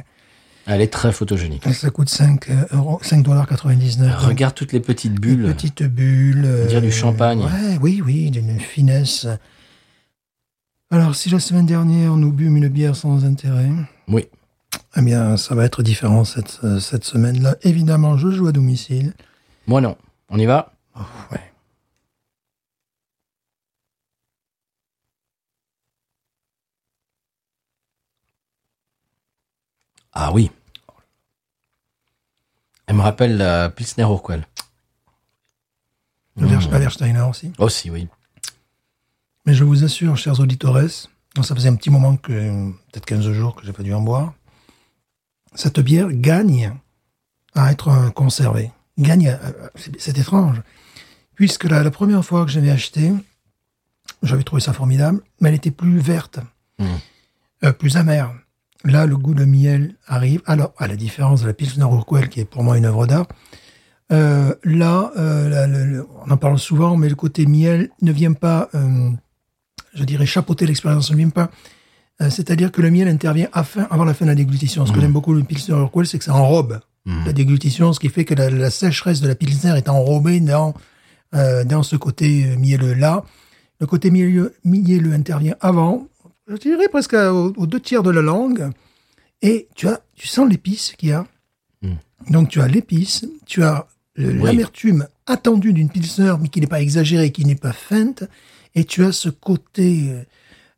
[0.67, 1.63] Elle est très photogénique.
[1.73, 4.15] Ça coûte 5 euros, 5 dollars 99.
[4.25, 5.45] Regarde toutes les petites bulles.
[5.53, 6.45] petites bulles.
[6.63, 7.39] On dirait du euh, champagne.
[7.39, 9.25] Ouais, oui, oui, d'une finesse.
[10.91, 13.69] Alors, si la semaine dernière, nous bûmes une bière sans intérêt,
[14.09, 14.27] Oui.
[14.97, 17.55] eh bien, ça va être différent cette, euh, cette semaine-là.
[17.63, 19.13] Évidemment, je joue à domicile.
[19.67, 19.95] Moi non.
[20.29, 20.73] On y va?
[21.31, 21.39] Ouais.
[30.13, 30.51] Ah oui.
[32.87, 34.45] Elle me rappelle la Pilsner Urquell.
[36.37, 37.51] La Versteiner aussi.
[37.57, 38.07] Aussi, oui.
[39.45, 42.31] Mais je vous assure, chers auditores, donc ça faisait un petit moment que,
[42.91, 44.33] peut-être 15 jours que j'ai pas dû en boire,
[45.55, 46.73] cette bière gagne
[47.55, 48.71] à être euh, conservée.
[48.97, 49.39] Gagne, à-
[49.97, 50.61] c'est étrange.
[51.35, 53.11] Puisque la, la première fois que j'avais acheté,
[54.23, 56.39] j'avais trouvé ça formidable, mais elle était plus verte,
[56.79, 56.85] Mm.
[57.65, 58.33] euh, plus amère.
[58.83, 60.41] Là, le goût de miel arrive.
[60.45, 63.27] Alors, à la différence de la Pilsner Urquell, qui est pour moi une œuvre d'art,
[64.11, 68.11] euh, là, euh, la- le- le- on en parle souvent, mais le côté miel ne
[68.11, 69.09] vient pas, euh,
[69.93, 71.49] je dirais, chapeauter l'expérience, ne vient pas.
[72.21, 74.85] euh, C'est-à-dire que le miel intervient à fin- avant la fin de la déglutition.
[74.85, 77.25] Ce que j'aime beaucoup le Pilsner Urquell, c'est que ça enrobe Mhm.
[77.25, 80.75] la déglutition, ce qui fait que la, la sécheresse de la Pilsner est enrobée dans,
[81.33, 83.23] euh, dans ce côté mielleux-là.
[83.79, 86.07] Le côté mielleux, mielleux intervient avant,
[86.51, 88.69] je dirais presque aux, aux deux tiers de la langue,
[89.41, 91.25] et tu, as, tu sens l'épice qu'il y a.
[91.81, 91.93] Mm.
[92.29, 93.87] Donc tu as l'épice, tu as
[94.17, 94.39] Oui.
[94.43, 98.23] l'amertume attendue d'une Pilsner, mais qui n'est pas exagérée, qui n'est pas feinte,
[98.75, 100.23] et tu as ce côté euh,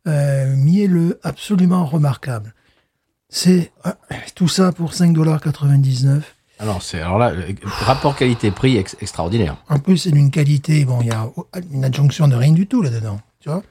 [0.07, 2.53] euh, mielleux absolument remarquable.
[3.29, 3.91] C'est euh,
[4.35, 6.21] tout ça pour 5,99$.
[6.59, 9.57] Alors, c'est, alors là, le rapport qualité-prix ex- extraordinaire.
[9.69, 11.27] En plus, c'est d'une qualité, bon, il y a
[11.71, 13.63] une adjonction de rien du tout là-dedans, tu vois.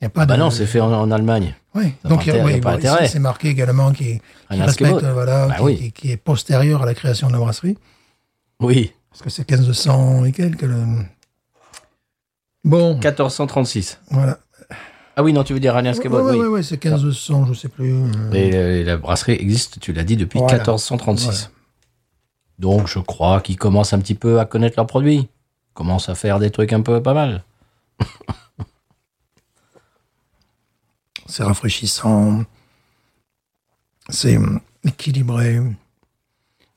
[0.00, 0.40] Il y a pas Bah de...
[0.40, 1.54] non, c'est fait en, en Allemagne.
[1.74, 5.56] Ça Donc, il y a, inté- bon, c'est marqué également qui, qui respecte, voilà, Bah
[5.56, 5.76] qui, oui.
[5.78, 7.76] qui- qui est postérieur à la création de la brasserie.
[8.60, 8.92] Oui.
[9.10, 10.62] Parce que c'est 1500 et quelques.
[10.62, 10.84] le-
[12.64, 14.00] Bon, 1436.
[14.10, 14.38] voilà.
[15.16, 16.36] Ah oui, non, tu veux dire Ouais, Skebot, oui.
[16.38, 17.92] ouais, ouais, c'est 1500, je sais plus.
[17.92, 20.54] euh, Et, euh, la brasserie existe, tu l'as dit, depuis Voilà.
[20.58, 21.24] 1436.
[21.26, 21.38] Voilà.
[22.60, 25.28] Donc, je crois qu'ils commencent un petit peu à connaître leurs produits.
[25.74, 27.42] Commencent à faire des trucs un peu pas mal.
[31.28, 32.44] C'est rafraîchissant.
[34.08, 35.60] C'est hum, équilibré.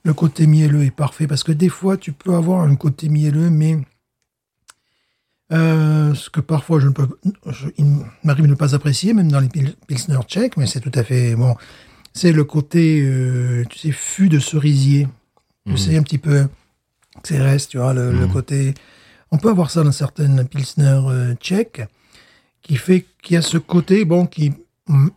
[0.04, 3.50] Le côté mielleux est parfait parce que des fois, tu peux avoir un côté mielleux,
[3.50, 3.78] mais
[5.52, 7.08] euh, ce que parfois je ne peux,
[7.48, 7.86] je- il
[8.24, 11.04] m'arrive de ne pas apprécier, même dans les pil- pilsner tchèques, mais c'est tout à
[11.04, 11.56] fait bon.
[12.14, 15.08] C'est le côté, euh, tu sais, fût de cerisier.
[15.68, 16.48] Tu sais, un petit peu
[17.24, 18.74] Xérès, tu vois, le, le côté.
[19.32, 21.84] On peut avoir ça dans certaines pilsner euh, tchèques,
[22.62, 24.54] qui fait qu'il y a ce côté, bon, qui.
[24.88, 25.10] mm,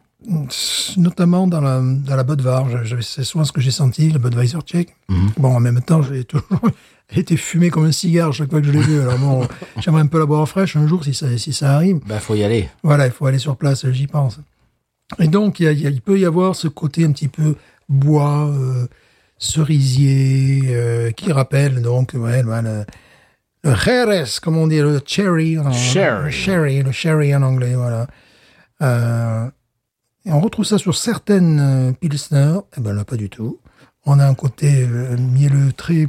[0.97, 2.67] Notamment dans la, dans la Budvar,
[3.03, 4.95] c'est souvent ce que j'ai senti, le Budweiser tchèque.
[5.09, 5.33] Mhm.
[5.37, 6.61] Bon, en même temps, j'ai toujours
[7.15, 9.01] été fumé comme un cigare chaque fois que je l'ai vu.
[9.01, 9.47] Alors bon,
[9.81, 12.01] j'aimerais un peu la boire fraîche un jour si ça, si ça arrive.
[12.07, 12.71] Bah, faut y aller.
[12.83, 14.41] Voilà, il faut aller sur place, j'y pense.
[15.19, 17.57] Et donc, il, peut y avoir ce côté un petit peu
[17.89, 18.87] bois, euh,
[19.39, 22.43] cerisier, euh, qui rappelle donc ouais,
[23.65, 25.59] le, Jerez, comme on dit, le cherry.
[25.59, 26.25] en- Sherry.
[26.25, 28.07] Le sherry, le sherry en anglais, voilà.
[28.83, 29.47] Euh,
[30.27, 32.59] et on retrouve ça sur certaines euh, Pilsner.
[32.77, 33.59] Eh ben là, pas du tout.
[34.07, 36.07] On a un côté euh, mielleux très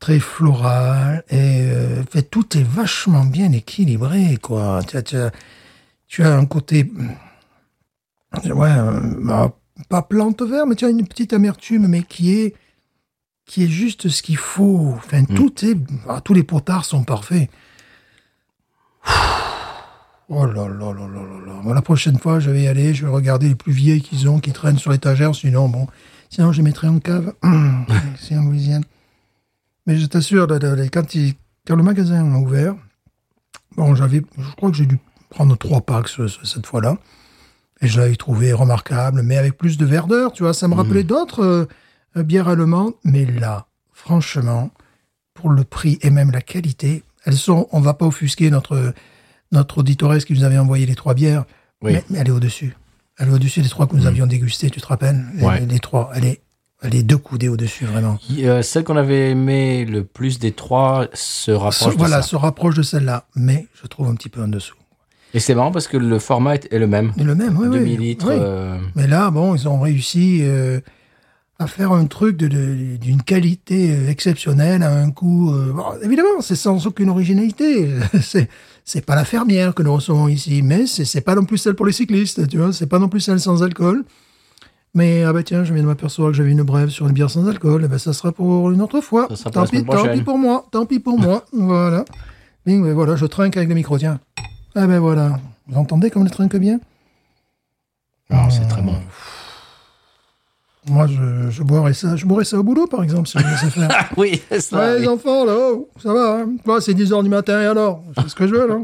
[0.00, 4.80] très floral et euh, fait, tout est vachement bien équilibré quoi.
[4.86, 5.32] Tu as, tu as,
[6.06, 6.90] tu as un côté
[8.44, 9.52] ouais euh, bah,
[9.88, 12.54] pas plante vert mais tu as une petite amertume mais qui est
[13.48, 14.94] qui est juste ce qu'il faut.
[14.96, 15.76] Enfin tout est
[16.08, 17.50] ah, tous les potards sont parfaits.
[20.30, 21.60] Oh là là là là là là.
[21.64, 24.28] Bon, la prochaine fois, je vais y aller, je vais regarder les plus vieilles qu'ils
[24.28, 25.34] ont, qui traînent sur l'étagère.
[25.34, 25.86] Sinon, bon,
[26.28, 27.32] sinon je les mettrai en cave.
[28.20, 28.84] C'est en Louisiane.
[29.86, 30.46] Mais je t'assure,
[30.92, 31.34] quand, il-
[31.66, 32.74] quand le magasin a ouvert,
[33.78, 34.98] bon, j'avais, je crois que j'ai dû
[35.30, 36.98] prendre trois packs ce- ce- cette fois-là.
[37.80, 40.52] Et je l'avais trouvé remarquable, mais avec plus de verdeur, tu vois.
[40.52, 41.68] Ça me rappelait d'autres
[42.18, 42.92] euh, bières allemandes.
[43.04, 44.70] Mais là, franchement,
[45.34, 48.92] pour le prix et même la qualité, elles sont, on va pas offusquer notre,
[49.52, 51.44] notre auditoresse qui nous avait envoyé les trois bières,
[51.82, 51.92] Oui.
[51.92, 52.76] mais, mais elle est au-dessus.
[53.18, 55.24] Elle est au-dessus des trois que nous avions dégustées, tu te rappelles?
[55.34, 55.60] Les- Ouais.
[55.66, 56.10] les, trois.
[56.14, 56.40] Elle est,
[56.82, 58.18] elle est deux coudées au-dessus, vraiment.
[58.38, 62.28] Euh, celle qu'on avait aimé le plus des trois se rapproche de voilà, ça.
[62.28, 64.76] se rapproche de celle-là, mais je trouve un petit peu en dessous.
[65.34, 67.12] Et c'est marrant parce que le format est, est le même.
[67.16, 67.80] Mais le même, oui, 2 oui.
[67.80, 68.26] millilitres.
[68.28, 68.34] Oui.
[68.38, 70.80] euh, Mais là, bon, ils ont réussi euh,
[71.60, 75.52] à faire un truc d'une qualité euh, exceptionnelle à un coût.
[75.52, 77.90] euh, bon, évidemment, c'est sans aucune originalité.
[78.22, 78.48] c'est
[78.84, 81.84] c'est pas la fermière que nous recevons ici, mais c'est pas non plus celle pour
[81.84, 82.72] les cyclistes, tu vois.
[82.72, 84.04] C'est pas non plus celle sans alcool.
[84.94, 87.28] Mais ah bah tiens, je viens de m'apercevoir que j'avais une brève sur une bière
[87.28, 87.82] sans alcool.
[87.84, 89.28] Eh ben, ça sera pour une autre fois.
[89.52, 91.44] Tant pis, tant pis pour moi, tant pis pour moi.
[91.52, 92.06] voilà.
[92.64, 94.20] Bing, ben voilà, je trinque avec le micro, tiens.
[94.74, 95.38] Ah ben voilà.
[95.66, 96.80] Vous entendez comme je trinque bien?
[98.30, 98.94] Oh, c'est très bon.
[100.90, 102.16] Moi, je, je boirais ça.
[102.16, 103.88] Je boirais ça au boulot, par exemple, si je laissais faire.
[103.98, 104.78] Ah oui, c'est ça.
[104.78, 105.00] ouais, oui.
[105.02, 108.22] les enfants, là, oh, ça va, hein c'est 10 heures du matin, et alors Je
[108.22, 108.76] fais ce que je veux, là.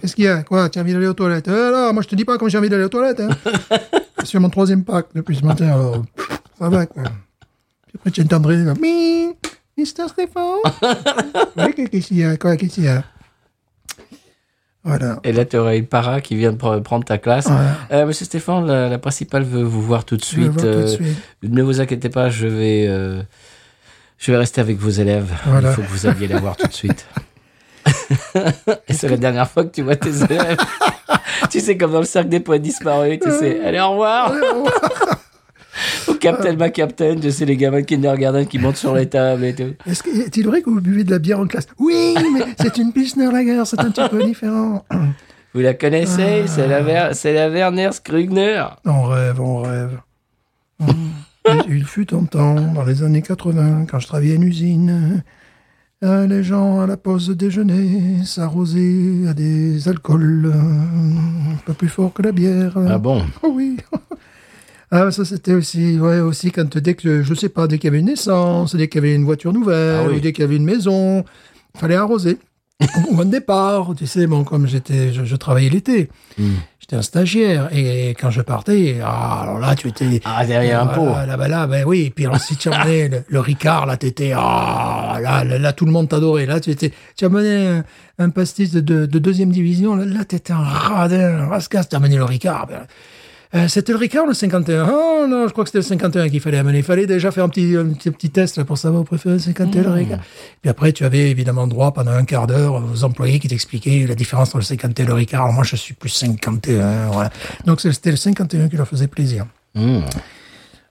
[0.00, 0.42] Qu'est-ce qu'il y a?
[0.42, 1.48] Quoi Tu as envie d'aller aux toilettes?
[1.48, 3.28] Eh, alors, moi, je te dis pas quand j'ai envie d'aller aux toilettes, hein.
[4.18, 6.02] C'est sur mon troisième pack depuis ce matin, alors.
[6.14, 7.02] pff, Ça va, quoi.
[7.02, 9.30] Puis après, tu entendrais, là, Mi,
[9.76, 10.44] Mister Stéphane
[11.56, 13.02] Ouais, qu'est-ce qu'il y a Quoi, qu'est-ce qu'il y a
[14.82, 15.18] Voilà.
[15.24, 17.46] Et là, tu aurais une para qui vient de pre- prendre ta classe.
[17.46, 17.76] Voilà.
[17.92, 20.56] Euh, Monsieur Stéphane, la, la principale veut vous voir tout de suite.
[20.56, 21.18] tout Euh, suite.
[21.42, 23.22] Ne vous inquiétez pas, je vais, euh,
[24.18, 25.30] je vais rester avec vos élèves.
[25.44, 25.70] Voilà.
[25.70, 27.06] Il faut que vous alliez la voir tout de suite.
[28.88, 30.56] Et c'est la dernière fois que tu vois tes élèves.
[31.50, 34.32] tu sais, comme dans le cercle des poètes disparus, tu sais, allez, au revoir.
[34.32, 34.34] Au
[36.20, 39.54] Captain, ma Captain, je sais, les gamins de kindergarten qui montent sur les tables et
[39.54, 39.74] tout.
[39.86, 41.66] Est-ce que- est-il vrai que vous buvez de la bière en classe?
[41.78, 44.84] Oui, mais c'est une Pilsner Lager, c'est un petit peu différent.
[45.54, 46.44] Vous la connaissez?
[46.46, 48.64] C'est la, Ver- c'est la Werner Skrugner.
[48.84, 49.98] On rêve, on rêve.
[50.80, 50.94] Hum.
[51.68, 55.22] Il fut un temps, dans les années 80, quand je travaillais à une usine,
[56.04, 60.52] euh, les gens à la pause déjeuner s'arrosaient à des alcools euh,
[61.52, 62.74] un peu plus forts que la bière.
[62.88, 63.22] Ah bon?
[63.42, 63.76] Oh oui.
[64.92, 67.88] Ah, ça c'était aussi, ouais, aussi quand dès que, je sais pas, dès qu'il y
[67.92, 70.16] avait une naissance, dès qu'il y avait une voiture nouvelle, Ah oui.
[70.16, 71.24] ou dès qu'il y avait une maison,
[71.76, 72.38] fallait arroser.
[73.10, 76.54] ou un départ, tu sais, bon, comme j'étais, je, je travaillais l'été, Hmm.
[76.80, 80.20] j'étais un stagiaire, et quand je partais, ah, alors là, tu étais...
[80.24, 81.04] Ah, derrière un pot.
[81.04, 83.84] Voilà, là, bah, là, ben oui, et puis alors, si tu emmenais le, le Ricard,
[83.84, 87.66] là, t'étais, ah, là, là, là, tout le monde t'adorait, là, tu étais, tu amenais
[87.68, 87.84] un,
[88.18, 91.96] un pastis de, de, de deuxième division, là, là t'étais un radin, un rascasse, tu
[91.96, 92.86] amené le Ricard, ben,
[93.54, 94.88] euh, c'était le Ricard, le 51.
[94.88, 96.78] Oh non, je crois que c'était le 51 qu'il fallait amener.
[96.78, 99.34] Il fallait déjà faire un petit, un petit, petit test là, pour savoir, vous préférez
[99.34, 100.20] le 51 le Ricard.
[100.60, 104.14] Puis après, tu avais évidemment droit pendant un quart d'heure aux employés qui t'expliquaient la
[104.14, 105.42] différence entre le 51 et le Ricard.
[105.42, 107.06] Alors, moi, je suis plus 51.
[107.06, 107.30] Voilà.
[107.66, 109.46] Donc, c'était le 51 qui leur faisait plaisir.
[109.74, 110.00] Hmm.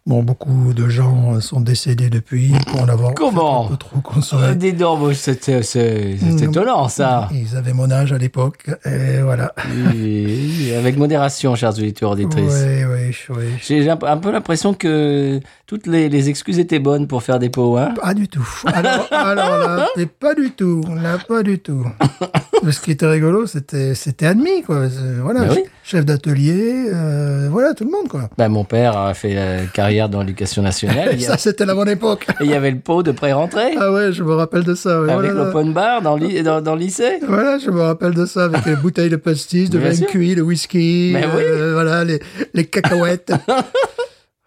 [0.09, 3.99] Bon, beaucoup de gens euh, sont décédés depuis pour en avoir Comment un peu trop
[4.01, 4.55] consommé.
[4.73, 6.43] Donc, moi, c'est Mm.
[6.49, 7.29] étonnant ça.
[7.31, 8.71] Ils avaient mon âge à l'époque.
[8.85, 9.53] Et voilà.
[9.95, 12.65] Et avec modération, chers auditeurs auditrices.
[12.65, 13.45] Oui, oui, oui.
[13.61, 17.37] J'ai un, peu- un peu l'impression que toutes les, les excuses étaient bonnes pour faire
[17.37, 17.77] des pots.
[17.77, 18.47] Hein Pas du tout.
[18.65, 20.81] Alors, alors là, c'est pas du tout.
[21.03, 21.85] Là, pas du tout.
[22.71, 23.93] Ce qui était rigolo, c'était,
[24.25, 24.87] admis, quoi.
[25.21, 25.63] Voilà, Ben oui.
[25.89, 28.29] Chef d'atelier, euh, voilà, tout le monde, quoi.
[28.37, 31.19] ben, mon père a fait la carrière dans l'éducation nationale.
[31.21, 32.27] Ça, c'était la bonne époque.
[32.41, 35.01] et il y avait le pot de pré-rentrée Ah ouais, je me rappelle de ça.
[35.01, 35.11] ouais.
[35.11, 37.19] avec Voilà, l'open bar dans, le- dans, dans le lycée.
[37.27, 40.43] Voilà, je me rappelle de ça avec les bouteilles de pastis, de vin cuit, de
[40.43, 41.41] whisky, Mais oui.
[41.43, 42.19] euh, voilà, les,
[42.53, 43.33] les cacahuètes.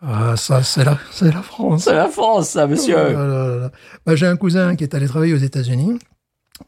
[0.01, 1.85] ah, ça, c'est la, c'est la France.
[1.85, 2.95] C'est la France, ça, monsieur.
[2.97, 3.71] Oh là là là là.
[4.07, 5.99] Bah, j'ai un cousin qui est allé travailler aux États-Unis.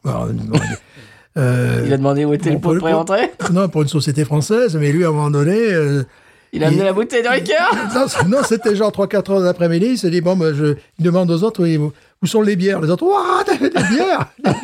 [0.03, 0.27] Bon,
[1.37, 3.31] euh, Il a demandé où était bon, le pot de pour- pré-rentrée.
[3.53, 6.03] Non, pour une société française, mais lui, à un moment donné, euh,
[6.53, 7.75] Il a amené Il- la bouteille de Ricard.
[7.95, 11.03] non, c'est- non, c'était genre 3-4 heures d'après-midi, il s'est dit, bon, bah, je il
[11.05, 11.91] demande aux autres, oui, où,
[12.25, 12.81] sont les bières?
[12.81, 14.27] Les autres, waouh, t'as fait des bières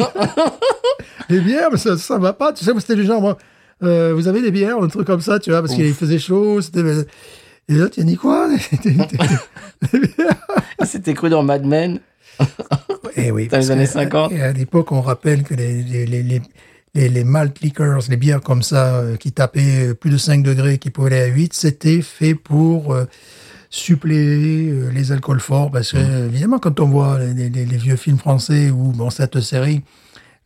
[1.29, 3.38] Les bières, mais ça, ça va pas, tu sais, c'était du genre, moi,
[3.84, 6.62] euh, vous avez des bières, un truc comme ça, tu vois, parce qu'il faisait chaud,
[6.62, 6.81] c'était...
[7.69, 8.47] Et les autres, il a dit quoi?
[10.84, 11.99] S'était cru dans Mad Men.
[13.15, 13.47] Eh oui.
[13.47, 14.34] Dans les années que, 50.
[14.34, 16.41] À, à l'époque, on rappelle que les, les, les, les,
[16.95, 20.78] les, les malt liquors, les bières comme ça, euh, qui tapaient plus de 5 degrés,
[20.78, 23.06] qui pouvaient aller à 8, c'était fait pour euh,
[23.69, 25.71] suppléer euh, les alcools forts.
[25.71, 26.30] Parce que, Mmh.
[26.30, 29.82] évidemment, quand on voit les, vieux films français ou bon, cette série,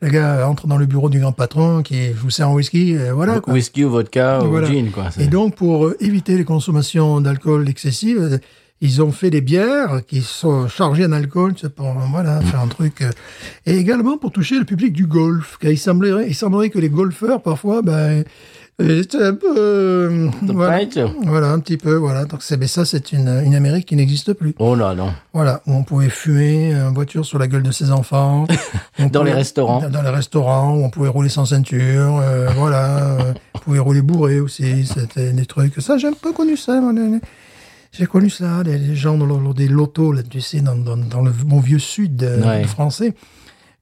[0.01, 3.13] le gars entre dans le bureau du grand patron qui vous sert un whisky, euh,
[3.13, 3.39] voilà.
[3.39, 3.53] quoi.
[3.53, 4.67] Whisky ou vodka ou Voilà.
[4.67, 5.09] gin, quoi.
[5.19, 8.37] Et donc, pour euh, éviter les consommations d'alcool excessives, euh,
[8.81, 12.67] ils ont fait des bières qui sont chargées en alcool, c'est pour voilà, faire un
[12.67, 13.01] truc.
[13.01, 13.11] euh,
[13.65, 15.57] et également pour toucher le public du golf.
[15.59, 18.23] Car il semblerait, il semblerait que les golfeurs, parfois, ben,
[18.81, 19.55] euh, c'est un peu.
[19.57, 20.29] euh,
[21.23, 22.25] voilà, un petit peu, voilà.
[22.25, 24.53] Donc, mais ça, c'est une, une Amérique qui n'existe plus.
[24.59, 25.13] Oh là, non.
[25.33, 28.45] Voilà, où on pouvait fumer en voiture sur la gueule de ses enfants.
[29.11, 29.87] Dans les restaurants.
[29.89, 33.17] Dans, les restaurants, où on pouvait rouler sans ceinture, euh, voilà.
[33.53, 35.81] on pouvait rouler bourré aussi, c'était des trucs.
[35.81, 36.81] Ça, j'ai un peu connu ça.
[37.97, 40.97] J'ai connu ça, les, les gens dans, dans des lotos, là, tu sais, dans, dans,
[40.97, 42.63] dans le mon vieux sud euh, Ouais.
[42.65, 43.13] français,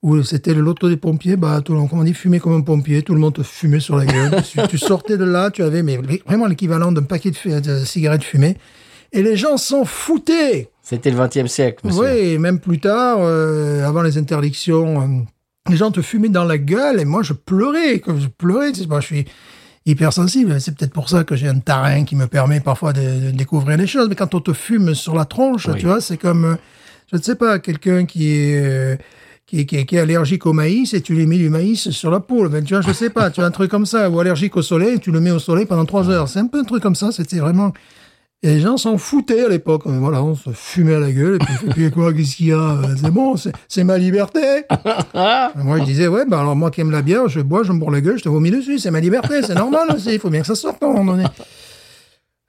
[0.03, 2.53] où c'était le loto des pompiers, bah, tout le monde, comment on dit, fumer comme
[2.53, 4.43] un pompier, tout le monde te fumait sur la gueule.
[4.51, 8.57] tu, tu sortais de là, tu avais mais, vraiment l'équivalent d'un paquet de, cigarettes fumées,
[9.11, 10.69] et les gens s'en foutaient.
[10.81, 12.03] C'était le 20e siècle, monsieur.
[12.03, 15.05] Oui, même plus tard, euh, avant les interdictions, euh,
[15.69, 18.01] les gens te fumaient dans la gueule et moi je pleurais.
[18.05, 19.25] Je pleurais, tu sais, moi, je suis
[19.85, 20.59] hypersensible.
[20.61, 23.77] C'est peut-être pour ça que j'ai un tarin qui me permet parfois de, de découvrir
[23.77, 24.07] les choses.
[24.09, 25.79] Mais quand on te fume sur la tronche, Oui.
[25.79, 26.55] tu vois, c'est comme, euh,
[27.11, 28.65] je ne sais pas, quelqu'un qui est...
[28.65, 28.95] euh,
[29.45, 32.49] qui est allergique au maïs et tu lui mets du maïs sur la peau.
[32.49, 34.09] Ben, tu vois, je sais pas, tu as un truc comme ça.
[34.09, 36.27] Ou allergique au soleil, tu le mets au soleil pendant trois heures.
[36.27, 37.11] C'est un peu un truc comme ça.
[37.11, 37.71] C'était vraiment...
[38.45, 39.83] Et les gens s'en foutaient à l'époque.
[39.85, 41.35] Voilà, on se fumait à la gueule.
[41.35, 43.97] Et puis, et puis quoi, qu'est-ce qu'il y a Euh, C'est bon, c'est c'est ma
[43.97, 44.39] liberté.
[45.55, 47.79] moi, je disais, ouais, bah alors moi qui aime la bière, je bois, je me
[47.79, 48.79] bourre la gueule, je te vomis dessus.
[48.79, 50.13] C'est ma liberté, c'est normal aussi.
[50.13, 51.23] Il faut bien que ça sorte à un moment donné.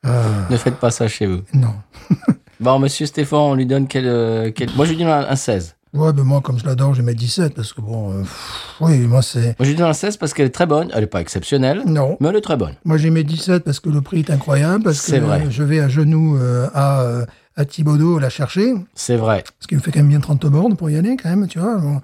[0.04, 1.40] Ah, Ne faites pas ça chez vous.
[1.54, 1.74] non.
[2.60, 4.06] Bon, monsieur Stéphane, on lui donne quel...
[4.06, 4.70] euh, quel...
[4.76, 5.74] Moi, je lui donne un, un 16.
[5.94, 8.98] Ouais, mais moi, comme je l'adore, je mets 17 parce que bon, euh, pff, oui,
[9.06, 9.44] moi c'est.
[9.44, 10.90] Moi, je lui donne un 16 parce qu'elle est très bonne.
[10.92, 12.16] Elle n'est pas exceptionnelle, Non.
[12.20, 12.74] mais elle est très bonne.
[12.84, 15.46] Moi, j'ai mis 17 parce que le prix est incroyable, parce que C'est vrai.
[15.50, 17.24] je vais à genoux euh, à, euh,
[17.56, 19.44] à Thibaudot la chercher, C'est vrai.
[19.60, 21.60] ce qui me fait quand même bien 30 bornes pour y aller, quand même, tu
[21.60, 21.76] vois.
[21.78, 22.00] Bon.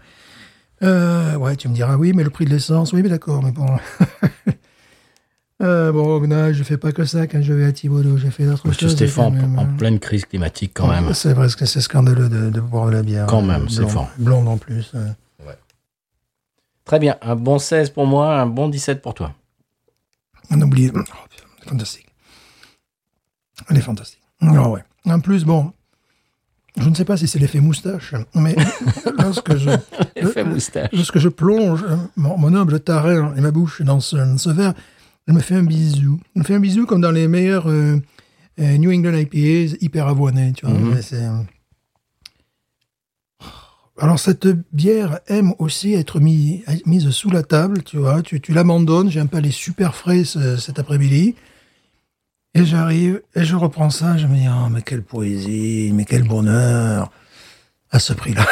[0.82, 3.50] Euh, ouais, tu me diras, oui, mais le prix de l'essence, oui, mais d'accord, mais
[3.52, 3.66] bon.
[5.60, 8.46] euh, bon, non, je fais pas que ça quand je vais à Thibaudot, j'ai fait
[8.46, 8.96] d'autres Monsieur choses.
[8.96, 11.12] Stéphane, quand même, en, en pleine crise climatique quand même.
[11.14, 13.26] C'est vrai que c'est scandaleux de, de boire de la bière.
[13.26, 14.08] Quand même, euh, c'est blonde- fort.
[14.18, 14.90] Blonde en plus.
[14.94, 15.06] euh.
[16.84, 17.16] Très bien.
[17.22, 19.32] Un bon 16 pour moi, un bon 17 pour toi.
[20.50, 20.90] On a oublié.
[20.94, 22.06] Oh, putain, fantastique.
[23.68, 24.20] Elle est fantastique.
[24.40, 24.82] Ah ouais.
[25.04, 25.72] En plus, bon,
[26.76, 28.56] je ne sais pas si c'est l'effet moustache, mais
[29.18, 30.88] lorsque je, le- moustache.
[30.92, 31.84] lorsque je plonge
[32.16, 34.74] mon, mon humble tarin et ma bouche dans ce, dans ce verre,
[35.30, 36.18] elle me fait un bisou.
[36.34, 37.96] Elle me fait un bisou comme dans les meilleurs euh,
[38.58, 40.74] euh, New England IPAs hyper avoinés, tu vois.
[40.74, 41.00] Mhm.
[41.02, 41.38] C'est, euh,
[43.98, 48.22] Alors, cette bière aime aussi être mis- mise sous la table, tu vois.
[48.22, 51.36] Tu, tu l'abandonnes, j'ai un palais super frais ce- cet après-midi.
[52.54, 56.24] Et j'arrive, et je reprends ça, je me dis, oh, mais quelle poésie, mais quel
[56.26, 57.12] bonheur,
[57.92, 58.44] à ce prix-là.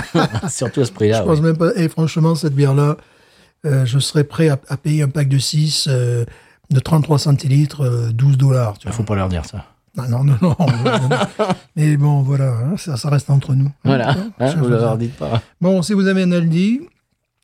[0.48, 1.18] Surtout à ce prix-là.
[1.18, 1.28] je oui.
[1.28, 2.96] pense même pas, et franchement, cette bière-là,
[3.64, 6.24] je serais prêt à, à payer un pack de 6 euh,
[6.70, 8.96] de 33 centilitres, euh, 12 dollars, tu Il vois.
[8.96, 9.64] faut pas leur dire ça.
[9.98, 10.54] Ah, non, non, non.
[11.76, 13.70] Mais bon, voilà, hein, ça, ça reste entre nous.
[13.84, 14.10] Voilà.
[14.10, 15.06] Hein, Hein, vous leur amis.
[15.06, 15.40] dites pas.
[15.60, 16.80] Bon, si vous avez un Aldi,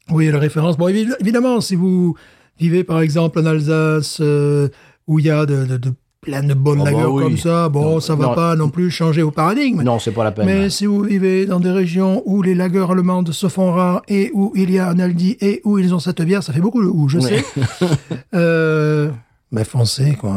[0.09, 0.77] vous voyez la référence.
[0.77, 2.14] Bon, évi- évidemment, si vous
[2.61, 4.68] vivez par exemple en Alsace, euh,
[5.07, 7.22] où il y a de, de- de- plein de bonnes Oh, bah oui.
[7.24, 8.35] comme ça, bon, Non, ça va non.
[8.37, 9.82] pas non plus changer au paradigme.
[9.82, 10.46] Non, c'est pas la peine.
[10.46, 14.30] Mais si vous vivez dans des régions où les lagers allemandes se font rares et
[14.32, 16.80] où il y a un Aldi et où ils ont cette bière, ça fait beaucoup
[16.80, 17.44] de ou, je sais.
[18.35, 19.11] euh,
[19.50, 20.32] mais foncez, quoi.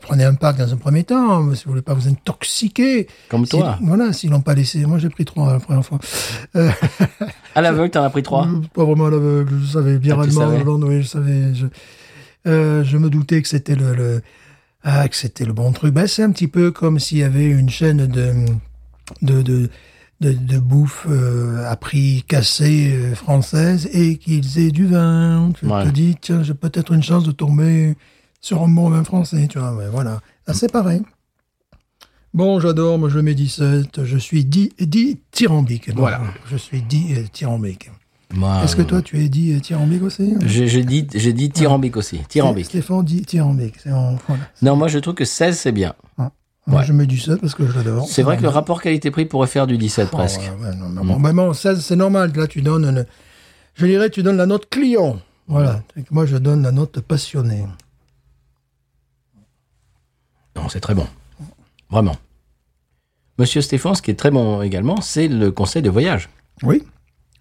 [0.00, 3.06] Prenez un pack dans un premier temps, si vous voulez pas vous intoxiquer.
[3.28, 3.78] Comme Si- toi.
[3.82, 4.86] voilà, s'ils l'ont pas laissé.
[4.86, 5.98] Moi, j'ai pris trois la première fois.
[6.56, 6.70] Euh,
[7.54, 8.48] À l'aveugle, t'en as pris trois.
[8.74, 10.62] Pas vraiment à l'aveugle, je savais bien Ah, tu allemand, savais.
[10.62, 11.54] Hollande, oui, je savais.
[11.54, 11.66] Je,
[12.46, 14.22] euh, je me doutais que c'était le, le-
[14.84, 15.92] ah, que c'était le bon truc.
[15.94, 18.34] Ben, c'est un petit peu comme s'il y avait une chaîne de
[19.22, 19.68] de de,
[20.20, 25.50] de, de bouffe euh, à prix cassé euh, française et qu'ils aient du vin.
[25.58, 25.84] Tu Ouais.
[25.84, 27.96] te dis tiens, j'ai peut-être une chance de tomber
[28.40, 29.74] sur un bon vin français, tu vois.
[29.74, 31.02] Ouais, voilà, Là, c'est pareil.
[32.34, 35.90] Bon, j'adore, moi je mets 17, je suis dit, dit tyrambique.
[35.94, 36.20] Voilà.
[36.50, 37.90] Je suis dit euh, tyrambique.
[38.62, 42.18] Est-ce que toi tu es dit euh, tyrambique aussi J'ai dit, dit tyrambique aussi.
[42.28, 42.66] Tyrambique.
[42.66, 43.76] Stéphane dit tyrambique.
[43.86, 44.42] En- voilà.
[44.62, 45.94] Non, moi je trouve que 16 c'est bien.
[46.66, 46.84] Moi Ouais.
[46.86, 48.08] je mets du 7 parce que je l'adore.
[48.08, 50.40] C'est vrai que le rapport qualité-prix pourrait faire du 17 Oh, presque.
[50.40, 52.32] ouais, ouais, non, non, bon, vraiment, ça, c'est normal.
[52.34, 53.06] Là, tu donnes, une-
[53.74, 55.18] je dirais, tu donnes la note client.
[55.46, 55.82] Voilà.
[55.94, 57.66] Que Moi, je donne la note passionné.
[60.56, 61.06] Non, c'est très bon.
[61.90, 62.16] Vraiment.
[63.38, 66.30] Monsieur Stéphane, ce qui est très bon également, c'est le conseil de voyage.
[66.62, 66.82] Oui.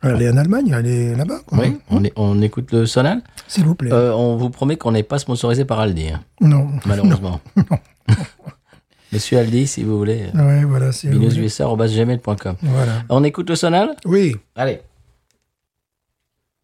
[0.04, 1.40] Elle est en Allemagne, elle est là-bas.
[1.54, 3.22] Oui, on, est- on écoute le sonal.
[3.48, 3.92] S'il vous plaît.
[3.94, 6.68] Euh, on vous promet qu'on n'est pas sponsorisé par Aldi, hein, non.
[6.86, 7.40] malheureusement.
[9.14, 10.92] Monsieur Aldi, si vous voulez, Ouais, voilà.
[10.92, 12.56] c'est binoususa.gmail.com.
[12.64, 12.92] Voilà.
[13.10, 13.96] On écoute le sonal?
[14.06, 14.36] Oui.
[14.56, 14.82] Allez.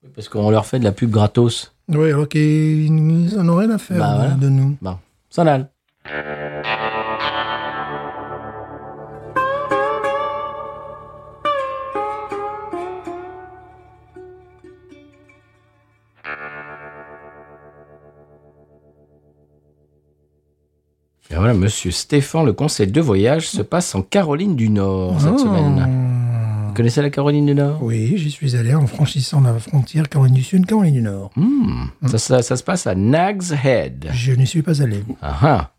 [0.03, 1.73] Oui, Parce qu'on leur fait de la pub gratos.
[1.87, 4.31] Oui, alors qu'ils n'en ont rien à faire Bah, voilà.
[4.35, 4.75] de nous.
[4.81, 4.97] Bon,
[5.29, 5.69] sonal.
[21.31, 25.33] Et voilà, monsieur Stéphane, le conseil de voyage se passe en Caroline du Nord cette
[25.35, 25.37] Oh.
[25.37, 25.87] semaine.
[26.67, 27.83] Vous connaissez la Caroline du Nord?
[27.83, 31.29] Oui, j'y suis allé en franchissant la frontière Caroline du Sud, Caroline du Nord.
[31.35, 31.85] Hmm.
[32.07, 34.09] ça, ça- ça se passe à Nags Head.
[34.11, 35.03] Je n'y suis pas allé.
[35.21, 35.71] Ah ah.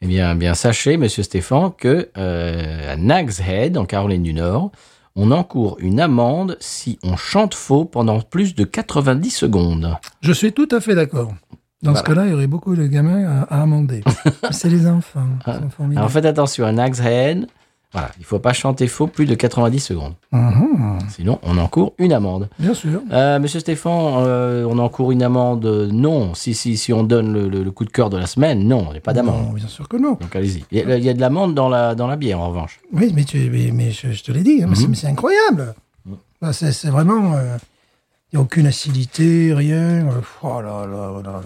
[0.00, 4.70] Eh bien, bien sachez, monsieur Stéphane, que euh, à Nags Head, en Caroline du Nord,
[5.16, 9.96] on encourt une amende si on chante faux pendant plus de 90 secondes.
[10.22, 11.32] Je suis tout à fait d'accord.
[11.84, 14.02] Dans ce cas-là, il y aurait beaucoup de gamins à, à amender.
[14.50, 15.20] C'est les enfants.
[15.46, 15.96] ils sont.
[15.96, 17.46] Alors faites attention Nags Head.
[17.92, 20.14] Voilà, il faut pas chanter faux plus de 90 secondes.
[20.32, 22.48] Mhm, Sinon, on encourt une amende.
[22.58, 23.00] bien sûr.
[23.12, 26.34] Euh, Monsieur Stéphane, euh, on encourt une amende Non.
[26.34, 28.86] Si, si, si on donne le, le- le coup de cœur de la semaine, non,
[28.88, 29.46] il n'y a pas d'amende.
[29.46, 30.14] Non, bien sûr que non.
[30.20, 30.64] Donc allez-y.
[30.72, 32.80] Il y, a- il y a de l'amende dans la, dans la bière, en revanche.
[32.92, 35.74] Oui, mais, tu, mais, mais je, je te l'ai dit, hein, mais c'est- incroyable.
[36.42, 37.34] Bah, c'est vraiment.
[37.36, 37.56] euh,
[38.34, 40.08] n'y a aucune acidité, rien.
[40.08, 41.42] euh, oh là là là là.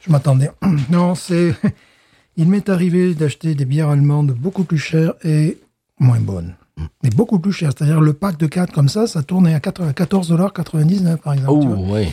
[0.00, 0.50] Je m'attendais.
[0.90, 1.54] non, c'est.
[2.36, 5.58] Il m'est arrivé d'acheter des bières allemandes beaucoup plus chères et
[6.00, 6.56] moins bonnes.
[7.04, 7.70] Mais beaucoup plus chères.
[7.76, 11.52] C'est-à-dire le pack de 4 comme ça, ça tournait à 4 à 14,99$ par exemple.
[11.52, 12.08] Oh, oui.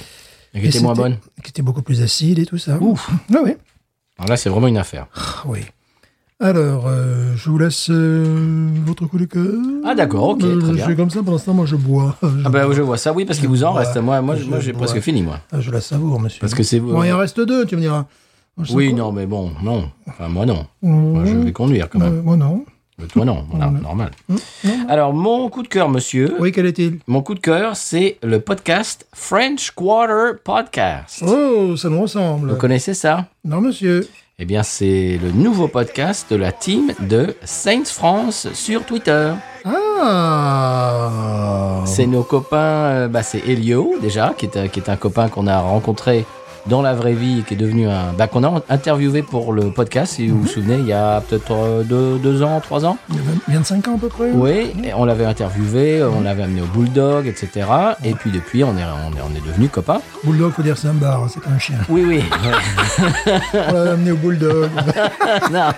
[0.54, 1.18] Et qui était moins bonne.
[1.44, 2.78] Qui était beaucoup plus acide et tout ça.
[2.80, 3.10] Ouf.
[3.34, 3.56] Ah oui.
[4.20, 5.08] Alors là, c'est vraiment une affaire.
[5.16, 5.62] Ah oui.
[6.42, 8.26] Alors, euh, je vous laisse euh,
[8.86, 9.54] votre coup de cœur.
[9.86, 10.88] Ah, d'accord, ok, Euh, très je bien.
[10.88, 12.16] fais comme ça, pour l'instant, moi je bois.
[12.24, 13.82] Je, Ah ben, je vois ça, oui, parce qu'il vous en bois.
[13.82, 13.98] reste.
[13.98, 14.88] Moi, moi, Je moi j'ai bois.
[14.88, 15.40] presque fini, moi.
[15.52, 16.40] Ah, je la savoure, monsieur.
[16.40, 16.94] Parce que c'est vous.
[16.94, 18.06] Bon, il en reste deux, tu me diras.
[18.58, 19.90] Moi, je Oui, non, mais bon, non.
[20.10, 20.66] Enfin, moi, non.
[20.84, 22.18] Euh, Moi, je vais conduire, quand même.
[22.18, 22.66] euh, moi, non.
[22.98, 23.46] Mais Toi, non.
[23.52, 24.10] Voilà, normal.
[24.90, 26.36] Alors, mon coup de cœur, monsieur.
[26.40, 27.00] Oui, quel est-il?
[27.08, 31.24] Mon coup de cœur, c'est le podcast French Quarter Podcast.
[31.26, 32.50] Oh, ça nous ressemble.
[32.50, 33.28] Vous connaissez ça?
[33.46, 34.08] Non, monsieur.
[34.40, 39.34] Eh bien, c'est le nouveau podcast de la team de Saints France sur Twitter.
[39.66, 41.12] Ah
[41.86, 45.46] C'est nos copains, euh, bah, c'est Elio déjà, qui est, qui est un copain qu'on
[45.46, 46.26] a rencontré
[46.68, 48.14] dans la vraie vie qui est devenu un.
[48.18, 51.52] Bah, qu'on a interviewé pour le podcast, si vous vous souvenez, il y a peut-être
[51.52, 52.98] euh, deux, deux ans, trois ans.
[53.10, 56.22] Il y a 20 25 ans à peu près Oui, et on l'avait interviewé, on
[56.22, 57.68] l'avait amené au Bulldog, etc.
[58.04, 60.02] Et puis depuis, on est, on est, on est devenus copains.
[60.24, 61.76] Bulldog, faut dire c'est un bar, c'est un chien.
[61.90, 62.24] Oui, oui.
[63.54, 64.70] On l'a amené au Bulldog.
[65.52, 65.70] non,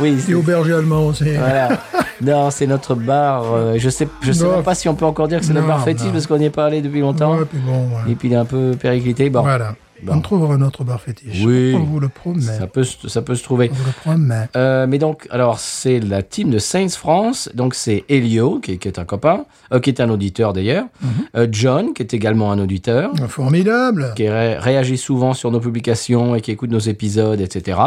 [0.00, 0.16] oui.
[0.20, 1.24] C'est- au berger allemand aussi.
[1.36, 1.68] Voilà.
[2.20, 3.42] Non, c'est notre bar.
[3.52, 5.66] euh, je sais, je sais même pas si on peut encore dire que c'est notre
[5.66, 7.36] bar fétiche parce qu'on n'y est pas allé depuis longtemps.
[7.36, 8.08] Ouais, puis bon, voilà.
[8.08, 9.28] Et puis il est un peu périclité.
[9.28, 9.74] Bon, Voilà.
[10.02, 10.14] Bon.
[10.14, 11.42] On trouvera un autre bar fétiche.
[11.44, 11.74] Oui.
[11.76, 12.42] On vous le promet.
[12.42, 13.70] ça peut, se- ça peut se trouver.
[13.70, 14.48] On vous le promet.
[14.56, 17.48] Euh, mais donc, alors, c'est la team de Saints France.
[17.54, 20.86] Donc, c'est Elio, qui, est- qui est un copain, euh, qui est un auditeur d'ailleurs.
[21.00, 21.08] Mhm.
[21.36, 24.12] Euh, John, qui est également un auditeur, Formidable.
[24.16, 27.78] qui ré- réagit souvent sur nos publications et qui écoute nos épisodes, etc.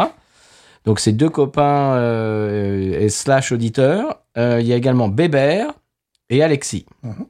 [0.86, 4.20] Donc, c'est deux copains et slash auditeurs.
[4.36, 5.72] Il y a également Bébert
[6.30, 6.86] et Alexis.
[7.02, 7.26] Mhm.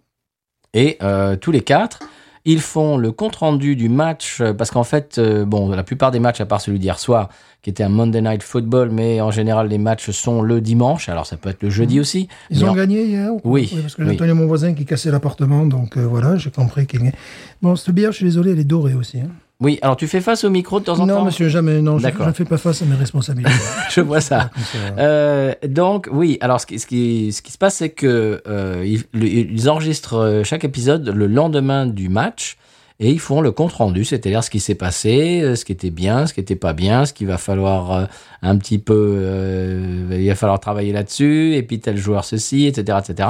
[0.75, 0.99] Et
[1.41, 2.01] tous les quatre,
[2.47, 6.21] ils font le compte-rendu du match, euh, parce qu'en fait, euh, bon, la plupart des
[6.21, 7.29] matchs, à part celui d'hier soir,
[7.61, 11.27] qui était un Monday Night Football, mais en général, les matchs sont le dimanche, alors
[11.27, 12.29] ça peut être le jeudi aussi.
[12.51, 14.09] Ils ont en- gagné hier ou pas Oui, parce que oui.
[14.11, 17.15] j'ai entendu mon voisin qui cassait l'appartement, donc euh, voilà, j'ai compris qu'il gagnait.
[17.61, 19.19] Bon, cette bière, je suis désolé, elle est dorée aussi.
[19.21, 19.29] hein.
[19.61, 21.81] Oui, alors tu fais face au micro de temps en Non, temps monsieur, jamais.
[21.81, 23.51] Non, je ne fais pas face à mes responsabilités.
[23.91, 24.51] Je vois ça.
[24.73, 25.03] Voilà.
[25.03, 28.83] Euh, donc oui, alors ce qui, ce qui, ce qui se passe, c'est que euh,
[28.85, 32.59] ils, le- ils enregistrent euh, chaque épisode le lendemain du match
[33.01, 35.91] et ils font le compte rendu, c'est-à-dire ce qui s'est passé, euh, ce qui était
[35.91, 38.05] bien, ce qui était pas bien, ce qu'il va falloir euh,
[38.43, 42.99] un petit peu, euh, il va falloir travailler là-dessus et puis tel joueur ceci, etc.,
[43.07, 43.29] etc.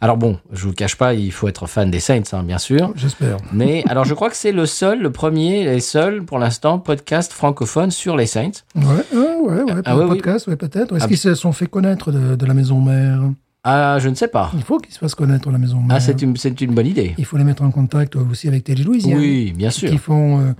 [0.00, 2.58] Alors bon, je vous le cache pas, il faut être fan des Saints, hein, bien
[2.58, 2.92] sûr.
[2.96, 3.38] J'espère.
[3.52, 7.32] Mais alors je crois que c'est le seul, le premier et seul pour l'instant podcast
[7.32, 8.50] francophone sur les Saints.
[8.74, 10.06] Ouais, ouais, ouais, ouais, Ah, oui.
[10.08, 10.94] podcast, ouais, peut-être.
[10.96, 13.20] Est-ce Ah, qu'ils se sont fait connaître de, de la maison mère?
[13.64, 14.52] Ah, je ne sais pas.
[14.54, 15.96] Il faut qu'ils se fassent connaître de la maison mère.
[15.96, 17.14] Ah, c'est une, c'est une bonne idée.
[17.18, 19.18] Il faut les mettre en contact aussi avec Télé Louisiane.
[19.18, 19.90] Oui, bien sûr.
[19.90, 20.52] Qui font euh,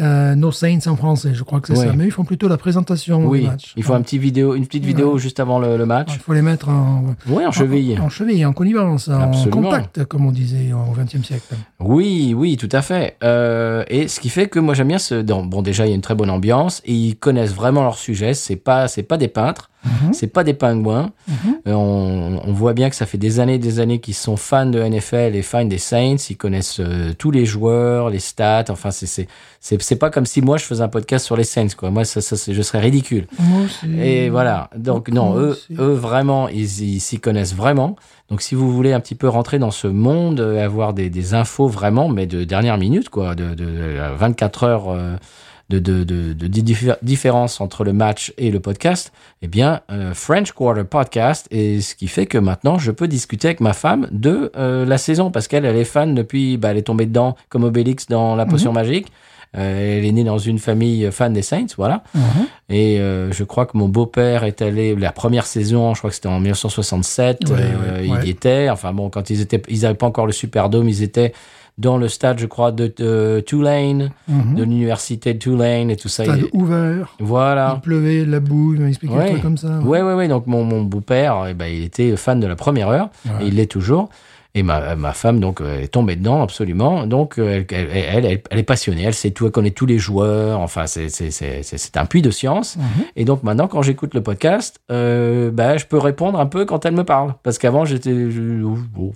[0.00, 1.86] euh, No Saints en français, je crois que c'est Oui.
[1.86, 1.92] ça.
[1.94, 3.72] Mais ils font plutôt la présentation Oui, du match.
[3.76, 6.08] il faut un petit vidéo, une petite vidéo juste avant le, le match.
[6.14, 7.98] Il faut les mettre en, Oui, en cheville.
[8.00, 11.54] en, en cheville, en connivence, en contact, comme on disait au XXe siècle.
[11.80, 13.16] Oui, oui, tout à fait.
[13.22, 15.20] Euh, et ce qui fait que moi j'aime bien ce.
[15.22, 18.34] Bon, déjà il y a une très bonne ambiance et ils connaissent vraiment leur sujet.
[18.34, 20.12] C'est pas, c'est pas des peintres, Mhm.
[20.12, 21.10] c'est pas des pingouins.
[21.66, 24.36] Euh, on, on voit bien que ça fait des années, et des années qu'ils sont
[24.36, 26.16] fans de NFL et fans des Saints.
[26.30, 28.64] Ils connaissent euh, tous les joueurs, les stats.
[28.68, 29.26] Enfin, c'est,
[29.60, 31.90] c'est, pas comme si moi je faisais un podcast sur les Saints, quoi.
[31.90, 33.26] Moi, ça, je serais ridicule.
[33.38, 33.86] Moi aussi.
[34.00, 34.70] Et voilà.
[34.76, 37.96] Donc non, eux, eux vraiment, ils s'y connaissent vraiment.
[38.32, 41.34] Donc si vous voulez un petit peu rentrer dans ce monde, euh, avoir des, des
[41.34, 45.16] infos vraiment, mais de dernière minute, quoi, de, de, de 24 heures euh,
[45.70, 50.12] de, de, de, de diffé- différence entre le match et le podcast, eh bien, euh,
[50.14, 54.08] French Quarter Podcast, et ce qui fait que maintenant, je peux discuter avec ma femme
[54.10, 57.36] de euh, la saison, parce qu'elle, elle est fan depuis, bah, elle est tombée dedans
[57.48, 59.08] comme Obélix dans La Potion Magique.
[59.54, 62.04] Euh, elle est née dans une famille fan des Saints, voilà.
[62.70, 66.16] Et euh, je crois que mon beau-père est allé la première saison, je crois que
[66.16, 67.50] c'était en 1967.
[67.50, 68.26] Ouais, euh, ouais, il ouais.
[68.26, 68.70] y était.
[68.70, 71.34] Enfin bon, quand ils étaient, ils n'avaient pas encore le Superdome, ils étaient
[71.78, 74.54] dans le stade, je crois, de, de Tulane, Mhm.
[74.56, 76.24] de l'université de Tulane et tout ça.
[76.24, 77.14] Stade Il- ouvert.
[77.18, 77.74] voilà.
[77.78, 79.40] Il pleuvait, la boue, il m'a expliqué Ouais.
[79.40, 79.78] comme ça.
[79.80, 80.28] Ouais, ouais, ouais.
[80.28, 83.44] Donc mon, mon beau-père, eh ben, il était fan de la première heure Ouais.
[83.44, 84.10] et il l'est toujours.
[84.54, 87.06] Et ma, ma femme, donc, euh, est tombée dedans, absolument.
[87.06, 89.04] Donc, euh, elle, elle, elle, est passionnée.
[89.04, 90.60] Elle sait tout, elle connaît tous les joueurs.
[90.60, 92.76] Enfin, c'est, un puits de science.
[92.76, 93.04] Mhm.
[93.16, 96.84] Et donc, maintenant, quand j'écoute le podcast, euh, bah, je peux répondre un peu quand
[96.84, 97.34] elle me parle.
[97.42, 99.12] Parce qu'avant, j'étais, oh, oh,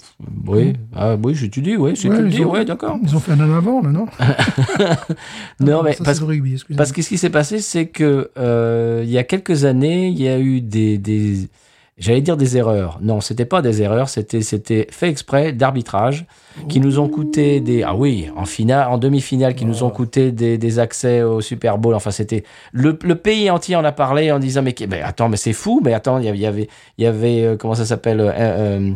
[0.46, 2.96] oui, ah, oui, j'étudie, oui, c'est Ouais, ouais, d'accord.
[3.02, 4.06] Ils ont fait un an avant, là, non
[5.60, 6.62] Non, mais ça, parce rugby.
[6.78, 10.20] Parce que ce qui s'est passé, c'est que euh, il y a quelques années, il
[10.20, 11.48] y a eu des, des
[11.98, 12.98] j'allais dire des erreurs.
[13.02, 16.26] Non, c'était pas des erreurs, c'était c'était fait exprès d'arbitrage
[16.68, 20.32] qui nous ont coûté des ah oui en finale, en demi-finale, qui nous ont coûté
[20.32, 21.94] des, des accès au Super Bowl.
[21.94, 25.52] Enfin, c'était le, le pays entier en a parlé en disant mais, attends mais c'est
[25.52, 26.68] fou, mais attends il y avait
[26.98, 28.90] il y avait, euh, comment ça s'appelle euh, euh,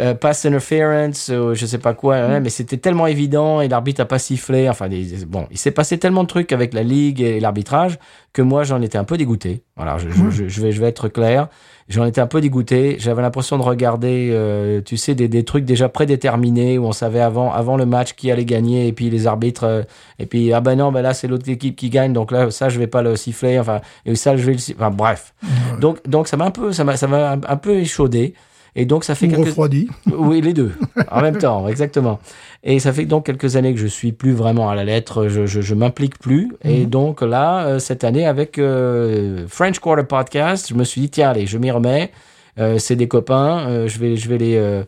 [0.00, 2.30] euh, pass interference, euh, je sais pas quoi, Mm.
[2.30, 4.68] ouais, mais c'était tellement évident et l'arbitre a pas sifflé.
[4.70, 7.98] Enfin, des- bon, il s'est passé tellement de trucs avec la ligue et l'arbitrage
[8.32, 9.62] que moi j'en étais un peu dégoûté.
[9.76, 10.08] Voilà, je,
[10.48, 11.48] je vais, je vais être clair.
[11.88, 12.96] J'en étais un peu dégoûté.
[12.98, 17.20] J'avais l'impression de regarder, euh, tu sais, des, des trucs déjà prédéterminés où on savait
[17.20, 19.82] avant, avant le match qui allait gagner et puis les arbitres euh,
[20.18, 22.68] et puis ah ben non, ben là c'est l'autre équipe qui gagne donc là ça
[22.68, 23.58] je vais pas le siffler.
[23.58, 24.82] Enfin et ça je vais le siffler.
[24.84, 25.34] Enfin bref.
[25.80, 28.34] Donc donc ça m'a un peu ça m'a ça m'a un, un peu échaudé.
[28.74, 29.88] Et donc ça fait Ou quelques refroidi.
[30.16, 30.72] oui, les deux,
[31.10, 32.20] en même temps, exactement.
[32.64, 35.46] Et ça fait donc quelques années que je suis plus vraiment à la lettre, je,
[35.46, 36.52] je, je m'implique plus.
[36.64, 41.10] Et donc là, euh, cette année, avec euh, French Quarter Podcast, je me suis dit,
[41.10, 42.12] tiens, allez, je m'y remets.
[42.58, 44.82] Euh, c'est des copains, je vais, je vais les,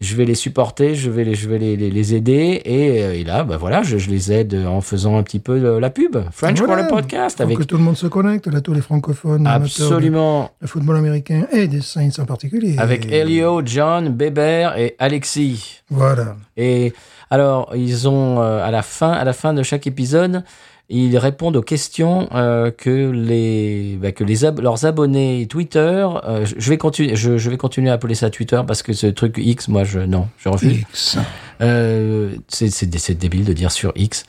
[0.00, 2.62] je vais les supporter, je vais les, je vais les, les, les aider.
[2.64, 5.58] Et, euh, et là, bah voilà, je, je les aide en faisant un petit peu
[5.58, 6.16] de la pub.
[6.30, 6.82] French Voilà.
[6.84, 10.66] Quarter Podcast avec que tout le monde se connecte, là, tous les francophones, absolument, de
[10.66, 12.76] football américain et des Saints en particulier.
[12.78, 15.80] avec Elio, John, Bébert et Alexis.
[15.90, 16.36] Voilà.
[16.56, 16.92] Et
[17.30, 20.44] alors, ils ont euh, à la fin, à la fin de chaque épisode,
[20.90, 26.06] ils répondent aux questions euh, que les, bah, que les ab- leurs abonnés Twitter.
[26.24, 29.06] euh, je- vais continuer, je, je vais continuer à appeler ça Twitter parce que ce
[29.06, 30.78] truc X, moi, je non, je refuse.
[30.80, 31.18] X.
[31.60, 34.24] Euh, c'est c'est dé- c'est débile de dire sur X.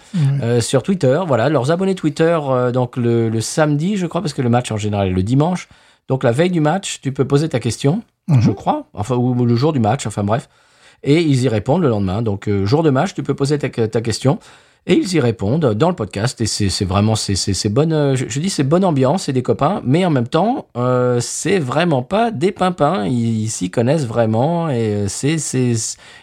[0.60, 2.38] Sur Twitter, voilà, leurs abonnés Twitter,
[2.74, 5.70] donc le, le samedi, je crois, parce que le match en général est le dimanche.
[6.08, 8.42] Donc la veille du match, tu peux poser ta question, Mhm.
[8.42, 10.50] je crois, enfin ou le jour du match, enfin bref,
[11.04, 12.22] et ils y répondent le lendemain.
[12.22, 14.40] Donc jour de match, tu peux poser ta, ta question.
[14.88, 16.40] Et ils y répondent dans le podcast.
[16.42, 19.82] Et c'est vraiment c'est bonne euh, je, je dis c'est bonne ambiance c'est des copains
[19.86, 23.06] mais en même temps euh, c'est vraiment pas des pimpins.
[23.06, 25.36] Ils s'y connaissent vraiment et euh, c'est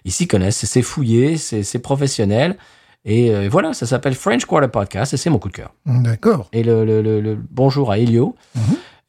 [0.05, 0.65] ils s'y connaissent.
[0.65, 2.57] C'est fouillé c'est professionnel.
[3.05, 5.73] Et euh, voilà ça s'appelle French Quarter Podcast et c'est mon coup de cœur.
[5.87, 6.49] D'accord.
[6.53, 8.35] et le, le, le, le bonjour à Elio.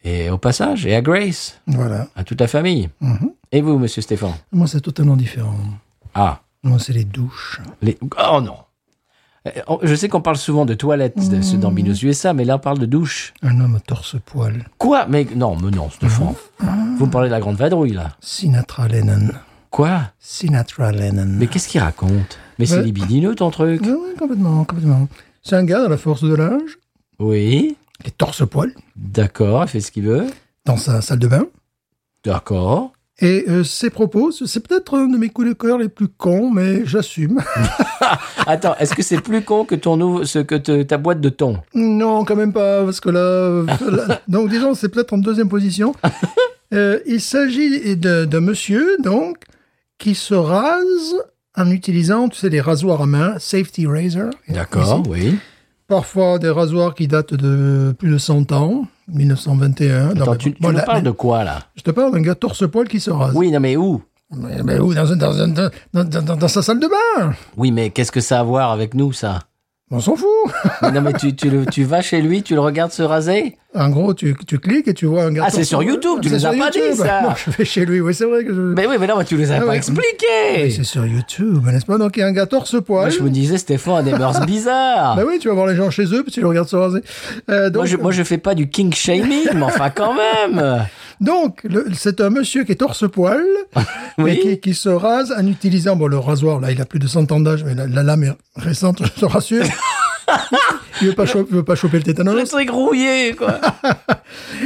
[0.03, 1.59] Et au passage et à Grace.
[1.67, 2.07] Voilà.
[2.15, 2.89] à toute la famille.
[3.01, 3.31] Mhm.
[3.51, 4.33] et vous monsieur Stéphane?
[4.51, 5.55] Moi, c'est totalement différent.
[6.13, 6.41] ah.
[6.63, 7.59] Moi, c'est les douches.
[7.81, 8.53] les oh non.
[8.53, 8.66] on-
[9.83, 11.59] je sais qu'on parle souvent de toilettes de- Mmh.
[11.59, 13.33] dans Binous USA, mais là on parle de douche.
[13.43, 14.65] Un homme torse-poil.
[14.77, 15.05] Quoi?
[15.07, 16.33] Mais non, mais non, Stéphane.
[16.97, 18.11] Vous me parlez de la grande vadrouille, là.
[18.21, 19.29] Sinatra Lennon.
[19.69, 20.01] Quoi?
[20.19, 21.25] Sinatra Lennon.
[21.27, 22.39] Mais qu'est-ce qu'il raconte?
[22.59, 25.07] Mais c'est libidineux, ton truc Oui, oui, complètement, complètement.
[25.43, 26.77] C'est un gars à la force de l'âge,
[27.19, 30.27] Oui, est torse-poil, d'accord, il fait ce qu'il veut.
[30.65, 31.45] dans sa salle de bain.
[32.25, 32.91] D'accord.
[33.19, 36.51] Et euh, ses propos, c'est peut-être un de mes coups de cœur les plus cons,
[36.51, 37.41] mais j'assume.
[38.45, 41.57] Attends, est-ce que c'est plus con que, ton ce, que te- ta boîte de thon?
[41.73, 43.19] Non, quand même pas, parce que là...
[43.19, 45.95] euh, là- donc disons, c'est peut-être en deuxième position.
[46.73, 49.37] Euh, il s'agit d'un monsieur, donc,
[49.97, 51.15] qui se rase
[51.55, 54.29] en utilisant, tu sais, les rasoirs à main, safety razor.
[54.47, 55.37] D'accord, oui.
[55.87, 60.13] Parfois des rasoirs qui datent de plus de 100 ans, 1921.
[60.13, 61.59] Non, Attends, mais tu, bon, tu parles de quoi, là?
[61.75, 63.33] Je te parle d'un gars torse-poil qui se rase.
[63.35, 64.01] Oui, non, mais où?
[64.35, 64.93] Mais, mais où?
[64.93, 68.11] Dans, un- dans, un- dans, dans- dans- dans sa salle de bain Oui, mais qu'est-ce
[68.11, 69.39] que ça a à voir avec nous, ça?
[69.89, 70.27] On s'en fout.
[70.93, 73.89] Non, mais tu, tu, le- tu vas chez lui, tu le regardes se raser En
[73.89, 75.81] gros, tu, tu cliques et tu vois un gars Ah, c'est sur.
[75.81, 77.21] YouTube, tu nous as pas dit, ça.
[77.23, 78.59] Non, je vais chez lui, oui, c'est vrai que je...
[78.61, 79.77] Mais oui, mais non, mais tu les as Ah pas ouais.
[79.77, 81.97] expliqués C'est sur YouTube, n'est-ce pas?
[81.97, 83.01] Donc, il y a un gars torse-poil.
[83.07, 85.15] Moi, je me disais, Stéphane a des mœurs bizarres.
[85.15, 86.99] Bah oui, tu vas voir les gens chez eux, puis tu les regardes se raser.
[87.49, 90.85] Euh, donc, moi, je, moi, je fais pas du king shaming, mais enfin, quand même.
[91.21, 93.43] Donc le- c'est un monsieur qui est torse-poil,
[94.17, 94.31] Oui.
[94.31, 97.07] et qui, qui se rase en utilisant, bon, le rasoir, là, il a plus de
[97.07, 99.65] 100 ans d'âge, mais la, la lame est récente, je te rassure.
[101.01, 102.49] il veut pas, choper, veut pas choper le Le tétanos.
[102.49, 103.59] truc rouillé, quoi.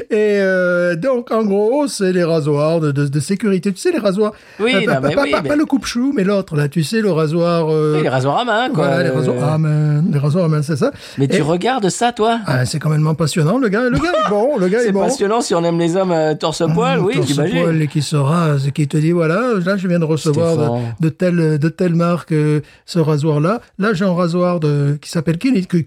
[0.09, 3.71] Et euh, donc, en gros, c'est les rasoirs de, de, de sécurité.
[3.71, 4.33] Tu sais, les rasoirs.
[4.59, 6.67] Oui, euh, pas, non, mais pas- oui, pas- mais- pas le coupe-chou, mais l'autre, là.
[6.67, 7.69] Tu sais, le rasoir.
[7.69, 8.87] euh, Oui, les rasoirs à main, quoi.
[8.87, 10.03] voilà, les rasoirs à main.
[10.11, 10.91] Les rasoirs à main, c'est ça.
[11.17, 12.39] Mais tu regardes ça, toi?
[12.45, 13.89] Ah, c'est quand même passionnant, le gars.
[13.89, 15.01] Le gars est bon, le gars est, C'est bon.
[15.01, 18.87] passionnant si on aime les hommes torse-poil, oui, Torse poil et qui se rase, qui
[18.87, 22.33] te dit voilà, là je viens de recevoir de, de telle de telle marque
[22.85, 23.61] ce rasoir là.
[23.79, 25.77] Là j'ai un rasoir de qui s'appelle Kennedy, que-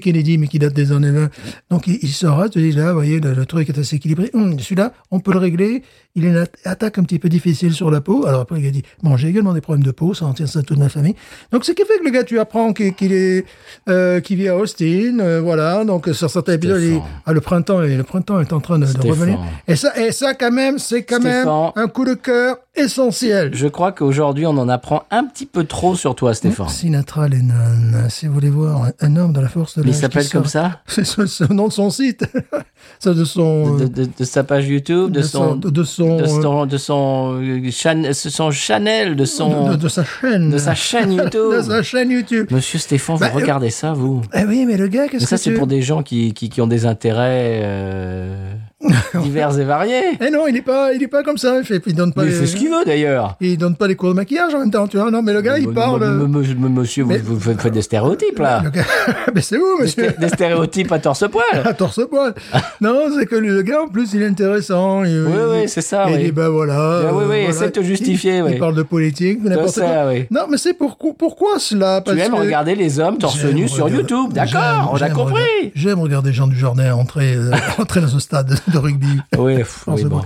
[0.00, 1.30] Kennedy mais qui date des années 20.
[1.70, 3.96] Donc il, il se rase, tu dis là, vous voyez le, le truc est assez
[3.96, 4.30] équilibré.
[4.34, 5.82] Hum, Celui-là, on peut le régler.
[6.16, 8.24] Il a une at- attaque un petit peu difficile sur la peau.
[8.26, 10.46] Alors après il a dit bon j'ai également des problèmes de peau, ça en tient
[10.46, 11.14] ça à toute ma famille.
[11.52, 13.44] Donc ce qui fait que le gars tu apprends qu'il est
[13.88, 15.84] euh, qui vit à Austin, euh, voilà.
[15.84, 18.86] Donc sur certains épisodes, il- ah, le printemps et le printemps est en train de,
[19.08, 19.38] revenir.
[19.66, 23.50] Et ça, et ça quand même, c'est quand même un coup de cœur essentiel.
[23.54, 26.68] Je crois qu'aujourd'hui, on en apprend un petit peu trop sur toi, Stéphane.
[26.68, 29.94] Sinatra Lennon, si vous voulez voir un, un homme dans la force de Mais il
[29.94, 32.24] s'appelle comme ça C'est ce- c'est le nom de son site.
[32.98, 33.76] ça de son...
[33.76, 36.76] de, euh, de- de sa page YouTube, de, son, de son, de euh, son, de
[36.78, 40.50] son, euh, Chan- son Chanel, de son, de, sa chaîne.
[40.50, 41.52] de sa chaîne YouTube.
[41.56, 42.46] De sa chaîne YouTube.
[42.50, 45.36] Monsieur Stéphane, vous Bah, euh, regardez ça, vous Eh oui, mais le gars, qu'est-ce ça,
[45.36, 45.56] que c'est tu...
[45.58, 48.52] pour des gens qui, qui, qui ont des intérêts euh,
[49.22, 50.02] divers et variés.
[50.20, 51.58] Eh non, il est pas, il est pas comme ça.
[51.58, 52.22] Il fait, il donne pas.
[52.22, 53.36] Mais il les- fait ce qu'il veut, d'ailleurs.
[53.40, 55.10] Il donne pas les cours de maquillage en même temps, tu vois.
[55.10, 56.02] Non, mais le gars, il parle.
[56.02, 56.26] m-
[56.74, 58.60] Monsieur, vous, Mais- vous faites des stéréotypes, là.
[58.64, 58.82] Le gars,
[59.34, 61.44] mais c'est où, Des, monsieur des stéréotypes à torse-poil.
[61.64, 62.34] à torse poil.
[62.80, 65.04] non, c'est que le gars, en plus, il est intéressant.
[65.04, 66.24] Il, Oui, oui, c'est ça, Il oui.
[66.24, 66.74] dit, ben voilà.
[67.08, 67.48] Ah oui, oui, voilà.
[67.48, 68.50] essaie de te justifier, il, oui.
[68.54, 70.08] Il parle de politique, n'importe ça, quoi.
[70.08, 70.26] oui.
[70.30, 72.00] Non, mais c'est pourquoi, pourquoi cela?
[72.04, 74.96] Tu Parce aimes que regarder les hommes torse j'aime nu sur regarder- YouTube, d'accord, on
[75.02, 75.42] a compris.
[75.74, 79.20] J'aime regarder Jean Dujardin entrer, euh, entrer dans ce stade de rugby.
[79.38, 80.22] Oui, oui, bon.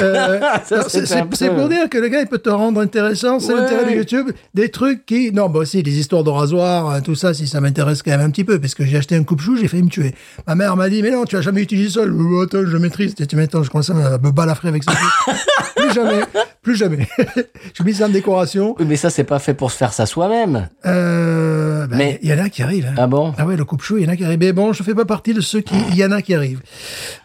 [0.00, 2.80] Euh, c'est c'est c'est- peu- c'est pour dire que le gars, il peut te rendre
[2.80, 3.38] intéressant.
[3.40, 3.60] C'est Ouais.
[3.60, 4.30] l'intérêt de YouTube.
[4.54, 5.32] Des trucs qui...
[5.32, 8.20] Non, bah aussi, des histoires de rasoir, euh, tout ça, si ça m'intéresse quand même
[8.20, 10.14] un petit peu, parce que j'ai acheté un coupe-chou, j'ai failli me tuer.
[10.46, 12.06] Ma mère m'a dit, mais non, tu as jamais utilisé ça.
[12.06, 13.14] Je dis, attends, je maîtrise.
[13.14, 14.92] Tu m'étonnes, je commence à me balafrer avec ça.
[15.76, 16.20] plus jamais.
[16.62, 17.08] Plus jamais.
[17.74, 18.76] j'ai mis ça en décoration.
[18.78, 20.68] Oui, mais ça, c'est pas fait pour se faire ça soi-même.
[20.86, 22.86] Euh, ben, Mais- il y en a qui arrivent.
[22.90, 22.94] hein.
[22.96, 24.38] Ah bon Ah ouais, le coupe-chou, il y en a qui arrivent.
[24.38, 25.74] Mais bon, je fais pas partie de ceux qui...
[25.90, 26.60] Il y en a qui arrivent.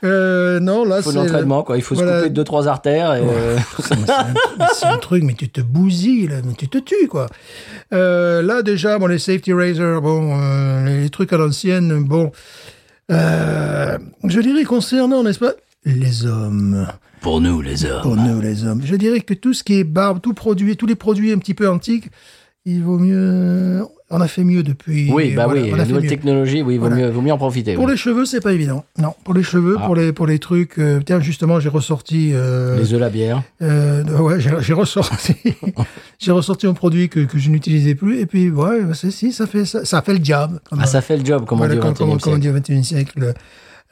[0.03, 1.18] Euh, non, là, Il faut c'est...
[1.18, 1.78] l'entraînement, quoi.
[1.78, 2.13] Il faut Voilà.
[2.13, 3.14] se couper deux, trois artères.
[3.14, 3.58] Et, euh,
[4.74, 7.28] C'est un, truc, mais tu te bousilles, là, mais tu te tues, quoi.
[7.93, 12.32] Euh, là, déjà, bon, les safety razors, bon, euh, les, les trucs à l'ancienne, bon,
[13.12, 15.53] euh, je dirais concernant, n'est-ce pas,
[15.86, 16.88] les hommes.
[17.22, 18.01] Pour nous, les hommes.
[18.01, 18.82] Pour nous, les hommes.
[18.84, 21.53] Je dirais que tout ce qui est barbe, tout produit, tous les produits un petit
[21.53, 22.10] peu antiques,
[22.66, 23.84] il vaut mieux.
[24.10, 25.12] On a fait mieux depuis.
[25.12, 26.10] Oui, bah voilà, oui, la nouvelle mieux.
[26.10, 26.95] technologie, oui, vaut, Voilà.
[26.95, 27.74] mieux, vaut mieux en profiter.
[27.76, 27.91] Pour oui.
[27.91, 28.86] les cheveux, c'est pas évident.
[28.97, 29.86] Non, pour les cheveux, Ah.
[29.86, 30.80] pour les pour les trucs.
[30.80, 32.32] euh, tiens, justement, j'ai ressorti.
[32.34, 33.43] euh, Les œufs, la bière.
[33.62, 35.36] euh, ouais, j'ai ressorti,
[36.20, 39.34] j'ai ressorti un produit que, que je n'utilisais plus, et puis ouais, bah, c'est si
[39.34, 40.60] ça fait ça, ça fait le job.
[40.70, 42.38] Comme, Ah, ça fait le job, comme voilà, on dit au comme- 21 comme on
[42.38, 43.34] dit au 21e siècle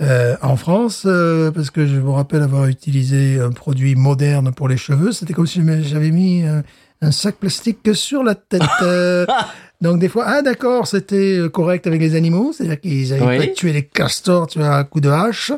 [0.01, 4.69] euh, en France, euh, parce que je me rappelle avoir utilisé un produit moderne pour
[4.69, 5.11] les cheveux.
[5.11, 6.61] C'était comme si j'avais mis euh,
[7.01, 8.61] un sac plastique sur la tête.
[9.85, 13.37] donc des fois, ah d'accord, c'était euh, correct avec les animaux, c'est-à-dire qu'ils avaient Oui.
[13.47, 15.51] pas tué les castors, tu vois, à coup de hache.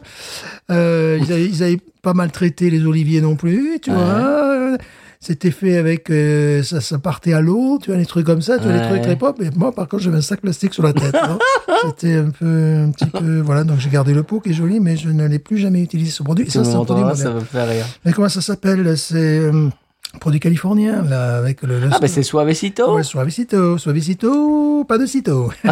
[0.71, 3.95] Euh, ils, avaient, ils avaient pas maltraité les oliviers non plus, tu Ouais.
[3.95, 4.77] vois.
[5.19, 8.59] C'était fait avec, euh, ça, ça partait à l'eau, tu vois, des trucs comme ça,
[8.59, 8.87] tu vois, Ouais.
[8.87, 9.41] trucs très pop.
[9.41, 11.15] Et moi, par contre, j'avais un sac plastique sur la tête.
[11.87, 12.45] C'était un peu,
[12.85, 13.63] un petit peu, voilà.
[13.63, 16.11] Donc j'ai gardé le pot qui est joli, mais je ne l'ai plus jamais utilisé
[16.11, 16.45] ce produit.
[16.45, 17.85] Et ça, c'est un produit montreras, ça me faire rire.
[18.05, 19.69] Mais comment ça s'appelle C'est euh,
[20.17, 21.79] produit californien, là, avec le.
[21.79, 22.95] le Ah, ben c'est Suavecito.
[22.95, 25.51] Ouais, suavecito, suavecito, pas de cito.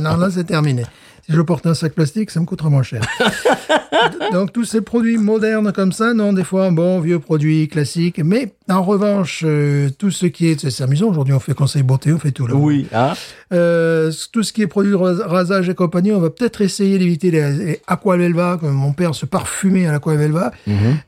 [0.00, 0.84] non, là, c'est terminé.
[1.26, 3.00] Si je porte un sac plastique, ça me coûtera moins cher.
[4.32, 8.20] Donc, tous ces produits modernes comme ça, non, des fois, bon, vieux produits classiques.
[8.22, 12.12] Mais, en revanche, euh, tout ce qui est, c'est amusant, aujourd'hui, on fait conseil beauté,
[12.12, 12.54] on fait tout, là.
[12.54, 13.14] Oui, hein
[13.52, 16.98] Euh, tout ce qui est produits de ras- rasage et compagnie, on va peut-être essayer
[16.98, 20.50] d'éviter les, les aquavelva, comme mon père se parfumait à l'aquavelva.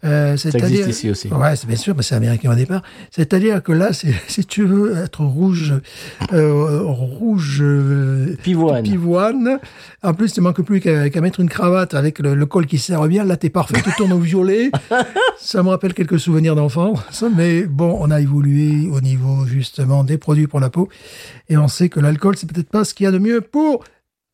[0.05, 1.28] Euh, Ça existe ici aussi.
[1.28, 2.82] Ouais, c'est bien sûr, mais c'est américain au départ.
[3.11, 3.91] C'est-à-dire que là,
[4.28, 5.74] si tu veux être rouge,
[6.32, 7.64] euh, rouge
[8.43, 8.82] Pivoine.
[8.82, 9.59] pivoine,
[10.03, 13.07] en plus, il manque plus qu'à mettre une cravate avec le, le col qui serre
[13.09, 13.24] bien.
[13.24, 14.70] Là, t'es parfait, tu tournes au violet.
[15.39, 16.95] Ça me rappelle quelques souvenirs d'enfants.
[17.11, 20.89] Ça, Mais bon, on a évolué au niveau justement des produits pour la peau,
[21.49, 23.84] et on sait que l'alcool, c'est peut-être pas ce qu'il y a de mieux pour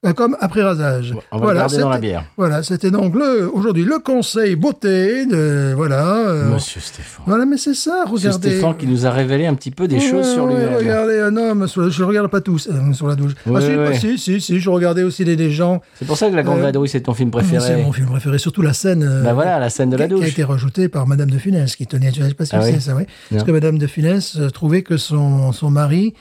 [0.04, 1.14] euh, comme après rasage.
[1.30, 2.24] On va le garder dans la bière.
[2.36, 6.16] Voilà, c'était donc le aujourd'hui le conseil beauté de voilà.
[6.28, 7.22] euh, Monsieur Stéphane.
[7.24, 8.50] voilà, mais c'est ça, Monsieur regardez.
[8.50, 10.74] Stéphane qui nous a révélé un petit peu des choses Ouais, sur ouais, lui-même.
[10.76, 13.34] Regardez un homme, sur le- je regarde pas tous euh, sur la douche.
[13.46, 15.80] Ah, si, bah, si, si, si, je regardais aussi des, des gens.
[15.94, 17.80] C'est pour ça que La Grande Euh, Vadrouille, c'est ton film C'est préféré.
[17.80, 19.08] mon film préféré, surtout la scène.
[19.22, 20.32] Bah voilà, la scène de la qui, qui a douche.
[20.32, 22.96] été rajoutée par Madame de Funès, qui tenait, je sais pas si Ah oui ça,
[22.96, 23.04] oui.
[23.30, 26.12] Parce que Madame de Funès trouvait que son, son mari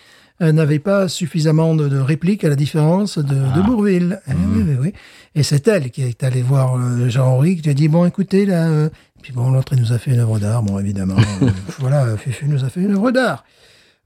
[0.42, 4.20] n'avait pas suffisamment de, de répliques à la différence de, de Bourville.
[4.28, 4.94] Eh oui, oui, oui.
[5.36, 8.46] Et c'est elle qui est allée voir euh, Jean-Henri, qui lui a dit, bon, écoutez,
[8.46, 8.68] là...
[8.68, 8.90] euh,
[9.22, 11.16] puis bon, l'autre, il nous a fait une œuvre d'art, bon, évidemment.
[11.44, 13.46] euh, voilà, Fufu nous a fait une œuvre d'art.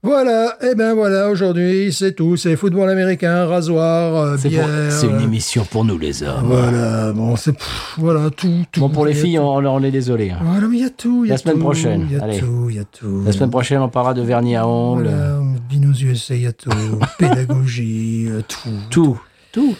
[0.02, 2.36] Voilà, et ben voilà, aujourd'hui, c'est tout.
[2.36, 4.68] C'est football américain, rasoir, euh, pour- bière...
[4.90, 6.44] c'est une émission pour nous, les hommes.
[6.44, 7.52] Voilà, bon, c'est...
[7.96, 8.80] Voilà, tout, tout.
[8.80, 10.30] Bon, pour les filles, on, on est désolé.
[10.30, 10.38] hein.
[10.44, 11.24] Voilà, mais il y a tout.
[11.24, 12.38] il Y a La semaine tout, prochaine, Il y a allez.
[12.38, 13.22] tout, il y a tout.
[13.24, 15.08] La semaine prochaine, on parlera de vernis à ongles.
[15.08, 16.70] Voilà, Binous USA, il y a tout.
[17.18, 18.70] Pédagogie, euh, tout.
[18.90, 19.20] Tout.
[19.50, 19.74] Tout.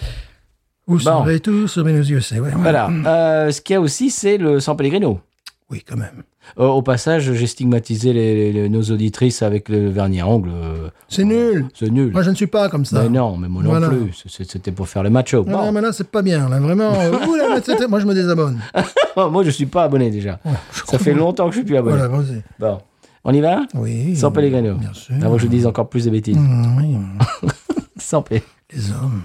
[0.89, 1.03] Vous Bon.
[1.05, 2.53] saurez tout sur Binous USA, ouais, ouais.
[2.57, 2.89] Voilà.
[2.91, 5.21] Euh, ce qu'il y a aussi, c'est le San Pellegrino.
[5.69, 6.23] Oui, quand même.
[6.61, 10.51] Euh, au passage, j'ai stigmatisé les- les- nos auditrices avec le vernis à ongles.
[10.55, 11.67] euh, C'est nul.
[11.75, 12.13] C'est nul.
[12.13, 13.03] Moi, je ne suis pas comme ça.
[13.03, 13.89] Mais non, mais moi non Voilà.
[13.89, 14.25] plus.
[14.29, 15.45] C'était pour faire le macho.
[15.45, 16.49] Non, non, mais là, c'est pas bien.
[16.49, 16.91] Là, vraiment.
[17.29, 18.61] ouh là, moi, je me désabonne.
[19.17, 20.39] moi, je suis pas abonné déjà.
[20.45, 20.53] Ouais,
[20.87, 21.97] Ça fait longtemps que je suis plus abonné.
[21.97, 22.43] Voilà, vas-y.
[22.61, 22.79] Bon.
[23.25, 23.63] On y va?
[23.75, 24.15] Oui.
[24.15, 24.75] Sans Pellegrino.
[24.77, 25.17] Bien sûr.
[25.21, 26.37] Avant que je dise encore plus de bêtises.
[26.39, 26.97] Mmh, oui,
[27.97, 28.41] Sans P.
[28.73, 29.23] les hommes.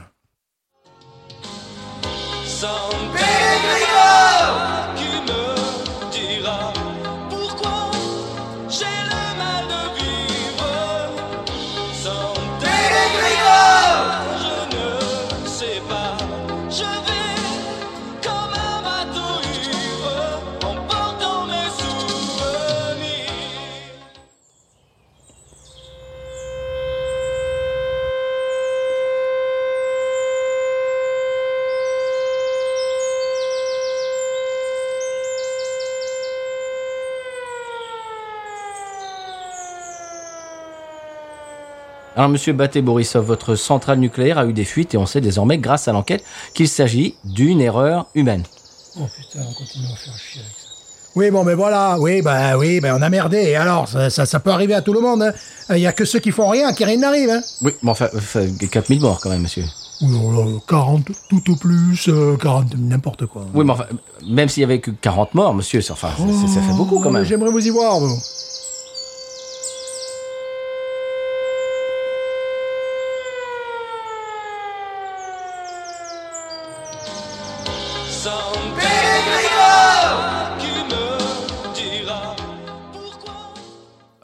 [42.15, 45.57] Alors, monsieur Baté Borisov, votre centrale nucléaire a eu des fuites et on sait désormais,
[45.57, 48.43] grâce à l'enquête, qu'il s'agit d'une erreur humaine.
[48.99, 50.67] Oh putain, on continue à faire chier avec ça.
[51.15, 53.37] Oui, bon, mais voilà, oui, bah oui, bah on a merdé.
[53.37, 55.23] Et alors, ça, ça, ça peut arriver à tout le monde.
[55.23, 55.33] hein.
[55.69, 57.29] Il y a que ceux qui font rien, qui rien n'arrive.
[57.29, 57.41] Hein.
[57.61, 59.63] Oui, mais enfin, enfin, 4000 morts quand même, monsieur.
[60.01, 63.45] Oui, oh là, 40 tout au plus, euh, 40 n'importe quoi.
[63.53, 63.85] Oui, mais enfin,
[64.27, 67.23] même s'il y avait que 40 morts, monsieur, enfin, ça fait beaucoup quand Oh, même.
[67.25, 68.17] J'aimerais vous y voir, vous.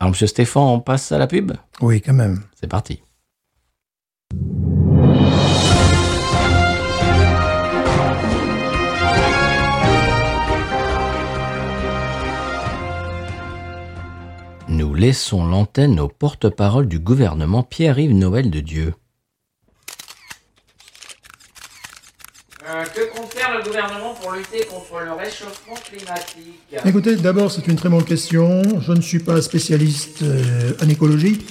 [0.07, 1.51] Alors, monsieur Stéphane, on passe à la pub
[1.81, 2.41] Oui, quand même.
[2.57, 3.03] C'est parti.
[14.69, 18.93] Nous laissons l'antenne au porte-parole du gouvernement Pierre-Yves Noël de Dieu.
[22.65, 23.06] Euh, que
[23.47, 28.03] faire le gouvernement pour lutter contre le réchauffement climatique Écoutez, d'abord, c'est une très bonne
[28.03, 28.61] question.
[28.81, 31.45] Je ne suis pas spécialiste euh, en écologie,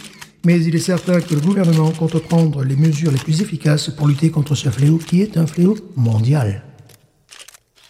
[0.44, 4.08] mais il est certain que le gouvernement compte prendre les mesures les plus efficaces pour
[4.08, 6.62] lutter contre ce fléau qui est un fléau mondial.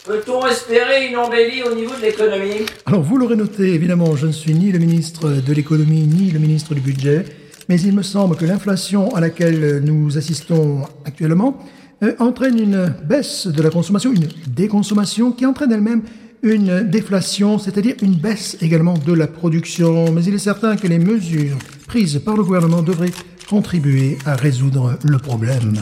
[0.04, 2.66] Peut-on espérer une embellie au niveau de l'économie?
[2.86, 6.38] Alors, vous l'aurez noté, évidemment, je ne suis ni le ministre de l'économie ni le
[6.38, 7.24] ministre du budget,
[7.68, 11.58] mais il me semble que l'inflation à laquelle nous assistons actuellement
[12.02, 16.02] euh, entraîne une baisse de la consommation, une déconsommation qui entraîne elle-même
[16.42, 20.12] une déflation, c'est-à-dire une baisse également de la production.
[20.12, 21.56] Mais il est certain que les mesures
[21.88, 23.12] prises par le gouvernement devraient
[23.48, 25.74] contribuer à résoudre le problème.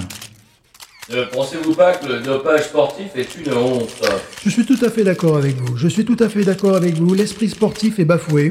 [1.13, 4.03] Ne pensez-vous pas que le dopage sportif est une honte?
[4.43, 5.77] Je suis tout à fait d'accord avec vous.
[5.77, 7.13] Je suis tout à fait d'accord avec vous.
[7.13, 8.49] L'esprit sportif est bafoué.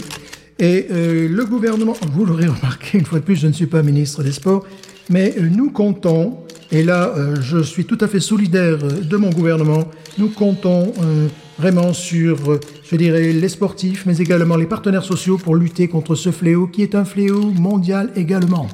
[0.59, 3.81] Et euh, le gouvernement, vous l'aurez remarqué, une fois de plus, je ne suis pas
[3.81, 4.63] ministre des Sports,
[5.09, 6.37] mais euh, nous comptons,
[6.73, 9.85] et là euh, je suis tout à fait solidaire euh, de mon gouvernement,
[10.17, 11.27] nous comptons euh,
[11.59, 16.31] vraiment sur, je dirais, les sportifs, mais également les partenaires sociaux pour lutter contre ce
[16.31, 18.67] fléau qui est un fléau mondial également.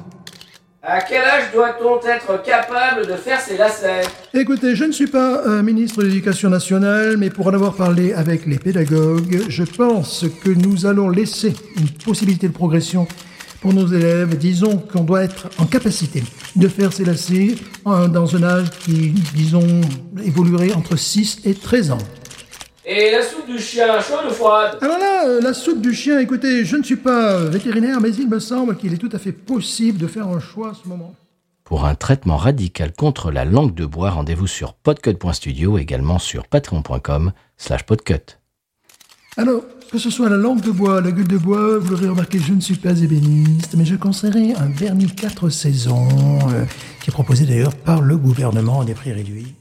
[0.82, 4.00] À quel âge doit-on être capable de faire ses lacets?
[4.32, 8.46] Écoutez, je ne suis pas ministre de l'Éducation nationale, mais pour en avoir parlé avec
[8.46, 13.06] les pédagogues, je pense que nous allons laisser une possibilité de progression
[13.60, 14.36] pour nos élèves.
[14.36, 16.22] Disons qu'on doit être en capacité
[16.56, 17.54] de faire ces lacets
[17.84, 19.80] dans un âge qui, disons,
[20.24, 21.98] évoluerait entre 6 et 13 ans.
[22.92, 24.78] Et la soupe du chien, chaude ou froide?
[24.80, 28.10] Alors là, euh, la soupe du chien, écoutez, je ne suis pas euh, vétérinaire, mais
[28.10, 30.88] il me semble qu'il est tout à fait possible de faire un choix à ce
[30.88, 31.14] moment.
[31.62, 37.30] Pour un traitement radical contre la langue de bois, rendez-vous sur podcut.studio, également sur patreon.com
[37.58, 38.38] slash podcut.
[39.36, 42.38] Alors, que ce soit la langue de bois, la gueule de bois, vous l'aurez remarqué,
[42.38, 46.08] je ne suis pas ébéniste, mais je conseillerais un vernis 4 saisons,
[46.52, 46.64] euh,
[47.00, 49.54] qui est proposé d'ailleurs par le gouvernement à des prix réduits.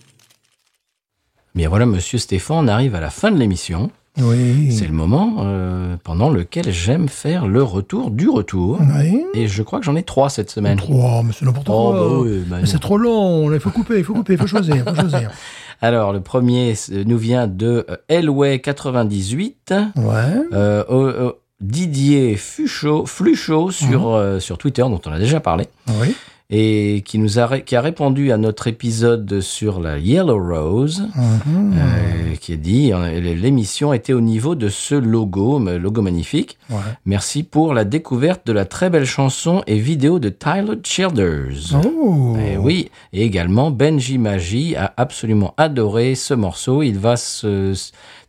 [1.55, 3.89] Bien voilà, monsieur Stéphane, on arrive à la fin de l'émission.
[4.21, 4.71] Oui.
[4.71, 8.79] C'est le moment euh, pendant lequel j'aime faire le retour du retour.
[8.97, 9.23] Oui.
[9.33, 10.77] Et je crois que j'en ai trois cette semaine.
[10.77, 11.99] Trois, mais c'est n'importe Oh, quoi.
[11.99, 13.51] bah oui, bah c'est trop long.
[13.53, 15.31] Il faut couper, il faut couper, il faut choisir, il faut choisir.
[15.81, 19.73] Alors, le premier nous vient de euh, Elway 98.
[19.95, 20.13] Ouais.
[20.53, 24.15] Euh, Didier Fuchot, Fluchot sur, Mhm.
[24.15, 25.67] euh, sur Twitter, dont on a déjà parlé,
[26.01, 26.15] Oui.
[26.51, 31.73] Et qui, nous a, qui a répondu à notre épisode sur la Yellow Rose, Mhm.
[31.75, 36.57] euh, qui a dit euh, l'émission était au niveau de ce logo, logo magnifique.
[36.71, 36.77] Ouais.
[37.05, 41.75] Merci pour la découverte de la très belle chanson et vidéo de Tyler Childers.
[41.85, 42.35] Oh.
[42.43, 46.81] Et oui, et également Benji Magie a absolument adoré ce morceau.
[46.81, 47.73] Il va se,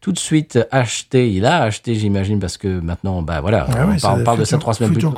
[0.00, 3.90] tout de suite acheter, il a acheté, j'imagine, parce que maintenant, bah voilà, Ah on
[3.90, 5.14] oui, parle, parle de ça trois semaines plus tard.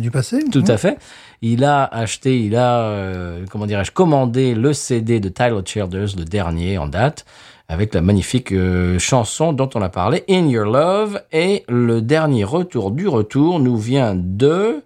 [0.00, 0.42] du passé.
[0.50, 0.98] Tout à fait.
[1.42, 6.24] Il a acheté, il a, euh, comment dirais-je, commandé le CD de Tyler Childers, le
[6.24, 7.26] dernier en date,
[7.68, 11.20] avec la magnifique euh, chanson dont on a parlé, In Your Love.
[11.32, 14.82] Et le dernier retour du retour nous vient de,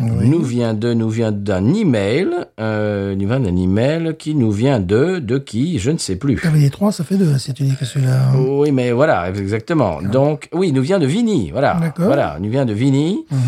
[0.00, 2.28] nous vient de, nous vient d'un email,
[2.58, 6.36] euh, nous vient d'un email qui nous vient de, de qui, je ne sais plus.
[6.36, 8.32] Cavalier 3, ça fait deux, si tu dis que celui-là.
[8.36, 10.00] Oui, mais voilà, exactement.
[10.02, 11.74] Donc, oui, il nous vient de Vinny, voilà.
[11.80, 12.06] D'accord.
[12.06, 13.38] Voilà, il nous vient de Vinny, Mhm.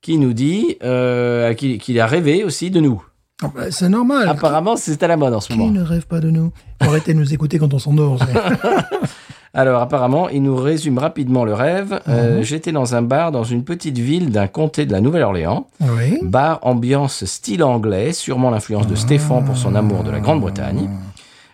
[0.00, 3.02] qui nous dit euh, qu'il a rêvé aussi de nous.
[3.44, 4.28] Ah bah, c'est normal.
[4.28, 5.70] Apparemment, c'est à la mode en ce Qui moment.
[5.72, 6.52] ne rêve pas de nous?
[6.80, 8.18] Faut arrêter de nous écouter quand on s'endort.
[9.54, 12.00] Alors, apparemment, il nous résume rapidement le rêve.
[12.08, 15.66] Euh, J'étais dans un bar dans une petite ville d'un comté de la Nouvelle-Orléans.
[15.80, 16.18] oui.
[16.22, 20.88] Bar ambiance style anglais, sûrement l'influence de Stéphane pour son amour de la Grande-Bretagne.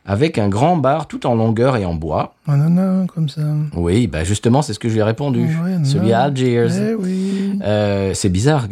[0.07, 2.35] Avec un grand bar tout en longueur et en bois.
[2.49, 3.43] Un nana, comme ça.
[3.77, 5.45] Oui, bah justement, c'est ce que je lui ai répondu.
[5.63, 6.23] Ouais, Celui à.
[6.23, 6.67] Algiers.
[6.91, 7.59] Eh oui.
[7.63, 8.69] Euh, c'est bizarre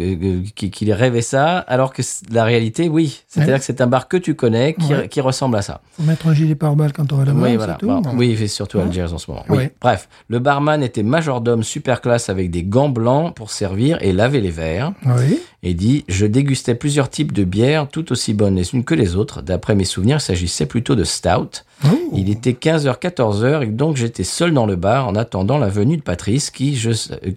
[0.54, 2.00] qu'il ait rêvé ça, alors que
[2.32, 3.22] la réalité, oui.
[3.28, 3.58] C'est-à-dire Ouais.
[3.58, 5.08] que c'est un bar que tu connais qui, Ouais.
[5.08, 5.80] qui ressemble à ça.
[5.92, 7.40] Faut mettre un gilet pare-balles quand on va là-bas.
[7.42, 7.74] Oui, voilà.
[7.74, 7.90] tout.
[8.14, 9.44] Oui, fait surtout Algiers en ce moment.
[9.50, 9.64] Oui.
[9.80, 14.40] Bref, le barman était majordome super classe avec des gants blancs pour servir et laver
[14.40, 14.92] les verres.
[15.04, 15.38] Oui.
[15.62, 19.16] Et dit Je dégustais plusieurs types de bières, tout aussi bonnes les unes que les
[19.16, 19.42] autres.
[19.42, 21.64] D'après mes souvenirs, il s'agissait plutôt de stout.
[21.84, 21.88] Oh.
[22.14, 25.96] Il était 15h, 14h, et donc j'étais seul dans le bar en attendant la venue
[25.98, 26.90] de Patrice, qui, je,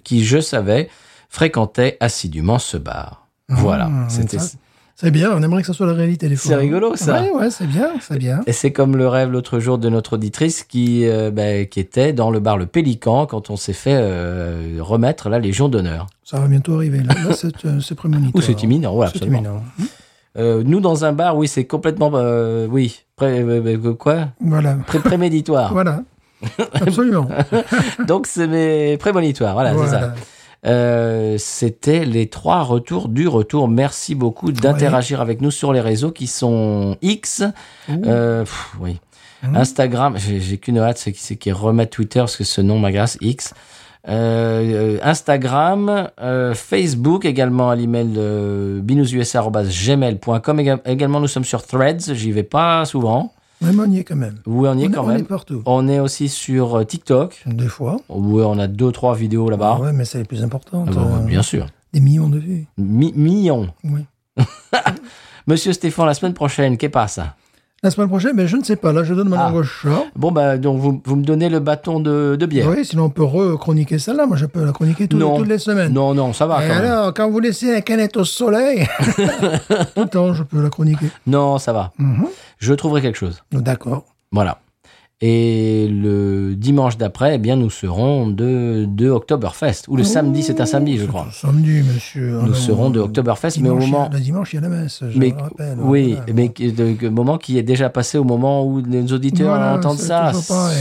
[0.04, 0.90] qui, je savais,
[1.30, 3.28] fréquentait assidûment ce bar.
[3.50, 3.90] Voilà.
[3.92, 4.40] Ah, C'était.
[4.40, 4.52] ça,
[4.96, 6.52] C'est bien, on aimerait que ce soit la réalité des fois.
[6.52, 7.22] C'est rigolo, ça.
[7.22, 8.42] Ouais, ouais, c'est bien, c'est bien.
[8.48, 12.14] Et c'est comme le rêve l'autre jour de notre auditrice qui, euh, ben, qui était
[12.14, 16.08] dans le bar Le Pélican quand on s'est fait euh, remettre la Légion d'honneur.
[16.24, 17.00] Ça va bientôt arriver.
[17.00, 18.36] Là, Là, c'est euh, prémonitoire.
[18.36, 19.40] Ou c'est imminent, voilà, C'est absolument.
[19.40, 19.64] imminent.
[20.38, 22.12] Euh, nous, dans un bar, oui, c'est complètement.
[22.14, 23.02] euh, oui.
[23.16, 24.78] Pré, euh, quoi Voilà.
[24.88, 25.74] Pré- Préméditoire.
[25.74, 26.04] Voilà.
[26.74, 27.28] Absolument.
[28.08, 29.54] Donc, c'est mes prémonitoires.
[29.54, 29.98] Voilà, c'est ça.
[30.00, 30.14] Voilà.
[30.66, 33.68] Euh, C'était les trois retours du retour.
[33.68, 37.44] Merci beaucoup d'interagir avec nous sur les réseaux qui sont X.
[37.90, 39.00] Euh, pff, oui.
[39.42, 39.56] Mmh.
[39.56, 43.54] Instagram, j'ai qu'une hâte, c'est c'est qu'ils remettent Twitter parce que ce nom m'agace, X.
[44.08, 48.18] Euh, Instagram, euh, Facebook également à l'email
[48.82, 50.60] binoususa.gmail.com.
[50.60, 53.34] Éga- Également, nous sommes sur Threads, j'y vais pas souvent.
[53.62, 54.36] Même on y est quand même.
[54.46, 55.18] Oui, on y est on, quand on même.
[55.20, 55.62] est partout.
[55.66, 57.98] On est aussi sur euh, TikTok, Des fois.
[58.08, 59.80] où on a deux, trois vidéos là-bas.
[59.82, 60.90] Ouais, mais c'est les plus importantes.
[60.96, 61.66] Ah euh, bien sûr.
[61.92, 62.68] Des millions de vues.
[62.78, 63.68] Mi- millions.
[63.84, 64.06] Oui.
[65.48, 67.36] Monsieur Stéphane, la semaine prochaine, qu'est pas ça
[67.82, 68.92] La semaine prochaine, mais je ne sais pas.
[68.92, 69.48] Là, je donne ma Ah.
[69.50, 70.04] langue au chat.
[70.16, 72.68] Bon, bah, donc, vous, vous me donnez le bâton de, de bière.
[72.68, 74.26] Oui, sinon on peut rechroniquer celle-là.
[74.26, 75.38] Moi, je peux la chroniquer tout- Non.
[75.38, 75.94] toutes les semaines.
[75.94, 76.86] Non, non, ça va Et quand même.
[76.92, 78.86] alors, quand vous laissez la canette au soleil,
[79.96, 81.08] tout le temps, je peux la chroniquer.
[81.26, 81.94] Non, ça va.
[81.98, 82.26] Mhm.
[82.58, 83.42] Je trouverai quelque chose.
[83.54, 84.04] D'accord.
[84.32, 84.60] Voilà.
[85.22, 89.82] Et le dimanche d'après, eh bien, nous serons de, de Oktoberfest.
[89.90, 91.26] Ou le samedi, c'est un samedi, je C'est crois.
[91.28, 92.30] un Samedi, monsieur.
[92.32, 94.10] Nous Alors, serons de Oktoberfest, mais au moment.
[94.14, 95.78] Le dimanche, il y a la messe, je Mais me rappelle.
[95.82, 96.34] oui, Voilà.
[96.34, 99.98] mais de, que- moment qui est déjà passé au moment où les auditeurs Voilà, entendent
[99.98, 100.32] c'est ça.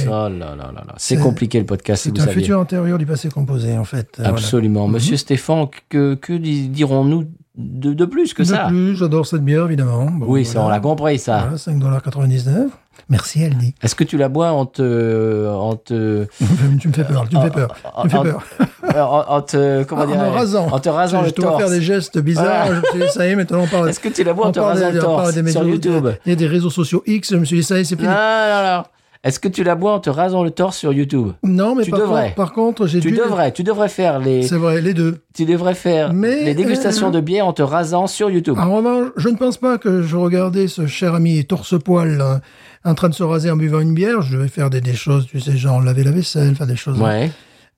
[0.07, 0.95] Oh là là là là.
[0.99, 2.43] C'est C'est- compliqué le podcast, si C'est vous un saviez.
[2.43, 4.09] futur antérieur du passé composé, en fait.
[4.19, 4.31] Voilà.
[4.31, 4.87] Absolument.
[4.87, 7.25] Monsieur Stéphane, que, que di- dirons-nous
[7.57, 8.67] de, de plus que De ça?
[8.69, 10.05] plus, j'adore cette bière, évidemment.
[10.09, 10.77] Bon, Oui, ça, on voilà.
[10.77, 11.41] l'a compris, ça.
[11.41, 12.69] Voilà, 5,99$.
[13.11, 13.75] Merci, dit.
[13.83, 15.49] Est-ce que tu la bois en te.
[15.49, 16.27] En te.
[16.81, 17.75] tu me fais peur, tu me fais peur.
[18.01, 18.43] Tu me fais en- peur.
[18.97, 19.83] en, en te.
[19.85, 20.67] Comment En dire me rasant.
[20.71, 21.59] En te rasant je le je torse.
[21.59, 22.67] faire des gestes bizarres.
[22.67, 23.89] Je me suis dit, ça y est, maintenant on parle.
[23.89, 26.09] Est-ce que tu la bois en te rasant le on parle torse des sur YouTube
[26.27, 27.95] Il y a des réseaux sociaux X, je me suis dit, ça y est, c'est
[27.97, 28.13] Non, fini.
[28.13, 28.83] non, non.
[29.25, 31.33] Est-ce que tu la bois en te rasant le torse sur YouTube?
[31.43, 32.23] Non, mais Tu par devrais.
[32.27, 33.17] contre, par contre, j'ai Tu dû.
[33.17, 35.19] devrais, tu devrais faire les, C'est vrai, les deux.
[35.35, 38.57] tu devrais faire Mais, les dégustations euh, de bière en te rasant sur YouTube.
[38.59, 42.37] En revanche, je ne pense pas que je regardais ce cher ami torse-poil euh,
[42.85, 44.23] en train de se raser en buvant une bière.
[44.23, 47.01] Je vais faire des, des choses, tu sais, genre laver la vaisselle, faire des choses.
[47.01, 47.31] Ouais.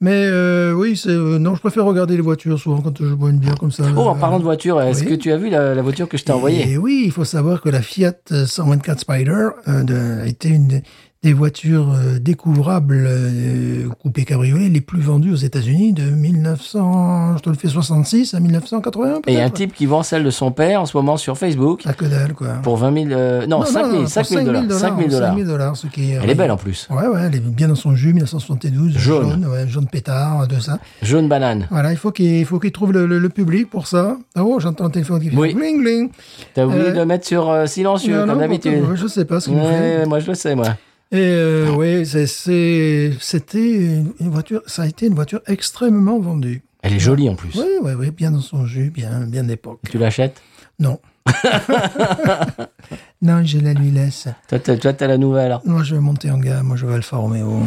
[0.03, 3.29] Mais euh, oui, c'est euh, non, je préfère regarder les voitures souvent quand je bois
[3.31, 3.85] une bière comme ça.
[3.97, 5.11] Oh, en parlant de voiture, est-ce oui.
[5.11, 6.71] que tu as vu la, la voiture que je t'ai envoyée?
[6.71, 8.15] Et oui, il faut savoir que la Fiat
[8.47, 10.81] 124 Spider euh, de- a été une
[11.23, 17.43] des, voitures euh, découvrables euh, coupé cabriolet les plus vendues aux États-Unis de 1900, je
[17.43, 20.81] te le fais 66 à 1981 Et un type qui vend celle de son père
[20.83, 22.49] en ce moment sur Facebook Ça que dalle, quoi.
[22.63, 23.11] pour 20 000...
[23.13, 24.63] euh, non, 5 000, pour 5 000 dollars.
[24.73, 25.31] 5 000 dollars.
[25.31, 26.19] 5 000 dollars, ce qui est...
[26.23, 26.89] Elle est belle en plus.
[26.91, 28.97] Ouais, ouais, elle est bien dans son jus, 1972.
[28.97, 29.47] Jaune.
[29.47, 30.79] ouais, jaune pétard, de ça.
[31.03, 31.67] Jaune banane.
[31.71, 34.17] Voilà, il faut qu'il il faut qu'il trouve le, le- le public pour ça.
[34.39, 35.55] Oh, j'entends le téléphone qui fait Oui.
[35.55, 36.11] bling bling.
[36.55, 38.83] T'as oublié Euh, de le mettre sur silencieux, Non, comme non, d'habitude.
[38.95, 39.59] Je sais pas ce qu'il.
[39.59, 40.67] Ouais, moi je le sais, moi.
[41.13, 46.63] Et euh, oui, c'est- c'est- c'était une voiture, ça a été une voiture extrêmement vendue.
[46.83, 47.55] Elle est jolie en plus.
[47.57, 49.81] Oui, oui, oui, bien dans son jus, bien, bien d'époque.
[49.91, 50.41] Tu l'achètes?
[50.79, 50.99] Non.
[53.23, 54.29] non, je la lui laisse.
[54.49, 55.59] Toi, toi, t'as la nouvelle.
[55.65, 56.67] Moi, je vais monter en gamme.
[56.69, 57.61] Moi, je vais Alfa Romeo.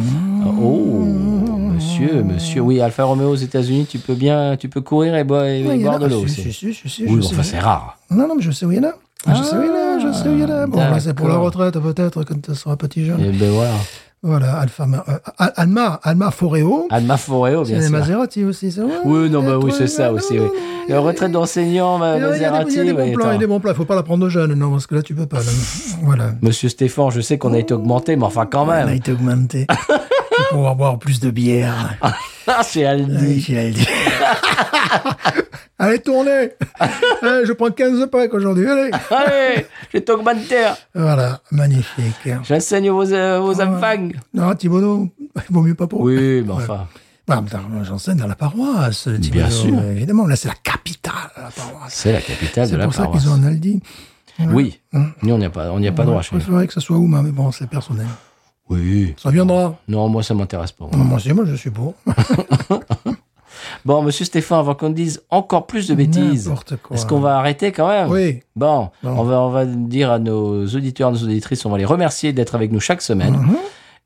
[0.60, 2.60] Oh, monsieur, monsieur.
[2.62, 5.78] Oui, Alfa Romeo aux États-Unis, tu peux bien, tu peux courir et boire, et Oui,
[5.82, 6.52] de l'eau Si, aussi.
[6.52, 7.98] si, si, Oui, enfin, c'est rare.
[8.10, 8.94] Non, non, mais je sais où il y en a.
[9.26, 10.66] Je sais où il a, je sais où il a.
[10.66, 13.20] Bon, là, c'est pour la retraite, peut-être, quand tu seras petit jeune.
[13.20, 13.72] Et ben voilà.
[14.26, 15.18] Voilà, Alfa, euh,
[15.56, 16.88] Alma, Alma Foreo.
[16.90, 17.90] Alma Foreo, C'est bien sûr.
[17.90, 18.80] Maserati aussi, ça.
[19.04, 20.94] Oui, non, bah oui, c'est ça non, aussi, oui.
[20.94, 23.38] retraite d'enseignant, des- Maserati, il y a des bons oui, plans, il y a attends.
[23.40, 23.72] des bons plans.
[23.72, 25.40] Il faut pas la prendre aux jeunes, non, parce que là, tu peux pas.
[25.40, 25.44] là.
[26.02, 26.30] Voilà.
[26.40, 28.94] Monsieur Stéphane, je sais qu'on a été augmenté, mais enfin quand On a même.
[28.96, 29.66] été augmenté.
[30.48, 31.94] pour pouvoir boire plus de bière.
[32.46, 33.42] Ah, chez Aldi.
[33.42, 33.86] Chez Aldi.
[35.78, 36.50] Allez, tournez
[36.80, 40.66] Allez, Je prends 15 packs aujourd'hui, allez Allez, je vais t'augmenter.
[40.94, 42.28] Voilà, magnifique.
[42.44, 44.08] J'enseigne vos, euh, vos enfants.
[44.32, 46.00] Non, Thibaudot, il vaut mieux pas pour...
[46.02, 46.86] Oui, mais enfin.
[47.26, 49.82] Bah, moi, j'enseigne dans la paroisse, Thibaudot, Bien sûr.
[49.82, 51.92] Évidemment, là, c'est la capitale, la paroisse.
[51.94, 53.22] C'est la capitale de C'est la pour ça paroisse.
[53.22, 53.80] qu'ils ont un Aldi.
[54.50, 54.80] Oui.
[54.92, 55.12] Hum.
[55.22, 56.40] Nous, on n'y a pas, on n'y a pas Ouais, droit Je chez nous.
[56.40, 58.06] préférerais que ça soit Ouma, mais bon, c'est personnel.
[58.68, 59.14] Oui.
[59.16, 59.76] Ça viendra.
[59.88, 60.86] Non, moi, ça m'intéresse pas.
[60.92, 61.94] Moi aussi, moi, je suis pour.
[63.84, 66.50] Bon, monsieur Stéphane, avant qu'on dise encore plus de bêtises,
[66.90, 68.40] est-ce qu'on va arrêter quand même Oui.
[68.56, 69.10] Bon, Bon.
[69.10, 72.54] On, va, on va dire à nos auditeurs, nos auditrices, on va les remercier d'être
[72.54, 73.34] avec nous chaque semaine.
[73.34, 73.56] Mhm.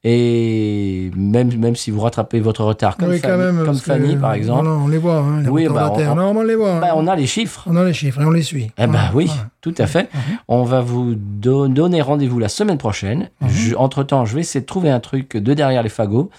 [0.05, 3.65] Et même, même si vous rattrapez votre retard, comme, oui, Fanny, même.
[3.65, 6.15] comme que, Fanny, par exemple, Non, non, on les voit, hein, les Oui, bah, on-
[6.15, 6.75] Non, mais on les voit.
[6.75, 6.81] hein.
[6.81, 7.65] bah, on a les chiffres.
[7.67, 8.71] On a les chiffres et on les suit.
[8.79, 9.29] Eh ben oui,
[9.61, 10.09] tout à fait.
[10.47, 13.29] On va vous do- donner rendez-vous la semaine prochaine.
[13.49, 16.31] Je- Entre-temps, je vais essayer de trouver un truc de derrière les fagots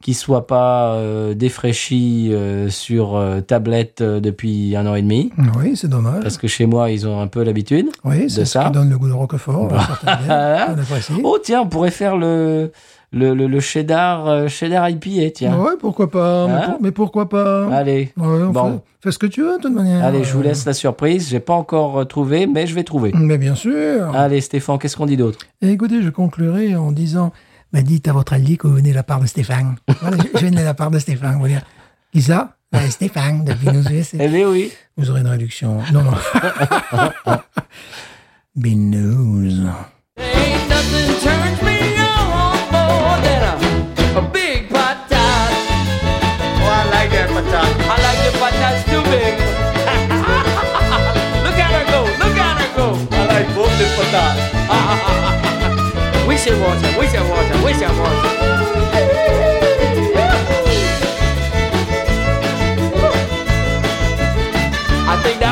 [0.00, 5.32] qui soit pas euh, défraîchi euh, sur euh, tablette depuis un an et demi.
[5.58, 6.22] Oui, c'est dommage.
[6.22, 7.88] Parce que chez moi, ils ont un peu l'habitude.
[8.04, 8.64] Oui, c'est ce ça.
[8.66, 9.70] qui donne le goût de Roquefort.
[10.04, 10.68] certaines bières.
[11.10, 11.20] On.
[11.24, 12.70] Oh tiens, on pourrait faire le,
[13.12, 15.56] le, le, le cheddar, euh, cheddar IPA, tiens.
[15.58, 16.46] Ouais, pourquoi pas.
[16.46, 18.72] mais, Hein pour- mais pourquoi pas Allez, Ouais, bon.
[19.00, 20.04] fait, fais ce que tu veux, de toute manière.
[20.04, 21.28] allez, je vous laisse la surprise.
[21.30, 23.12] J'ai pas encore euh, trouvé, mais je vais trouver.
[23.14, 24.14] Mais bien sûr.
[24.14, 25.38] Allez, Stéphane, qu'est-ce qu'on dit d'autre?
[25.62, 27.32] Et écoutez, je conclurai en disant
[27.72, 29.76] bah, dites à votre allié que vous venez de la part de Stéphane.
[30.00, 31.38] Voilà, je, je viens de la part de Stéphane.
[31.40, 31.62] Vous dire
[32.12, 34.18] Qui ça Bah, Stéphane, de Binous USA.
[34.20, 34.70] Eh bien oui.
[34.98, 35.78] Vous aurez une réduction.
[35.92, 36.12] Non, non.
[38.56, 39.66] Binous.
[40.18, 41.77] Ain't nothing turns me
[54.12, 54.28] her,
[56.28, 56.98] we should watch her.
[65.10, 65.48] I think that.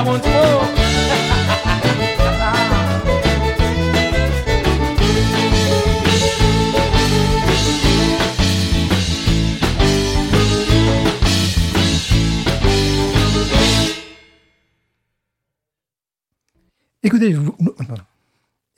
[17.03, 17.55] Écoutez, vous,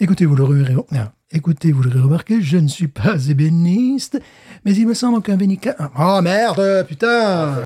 [0.01, 4.21] écoutez, vous l'aurez non, écoutez, vous remarqué, je ne suis pas ébéniste,
[4.65, 5.77] mais il me semble qu'un vénica...
[5.99, 7.63] Oh merde, putain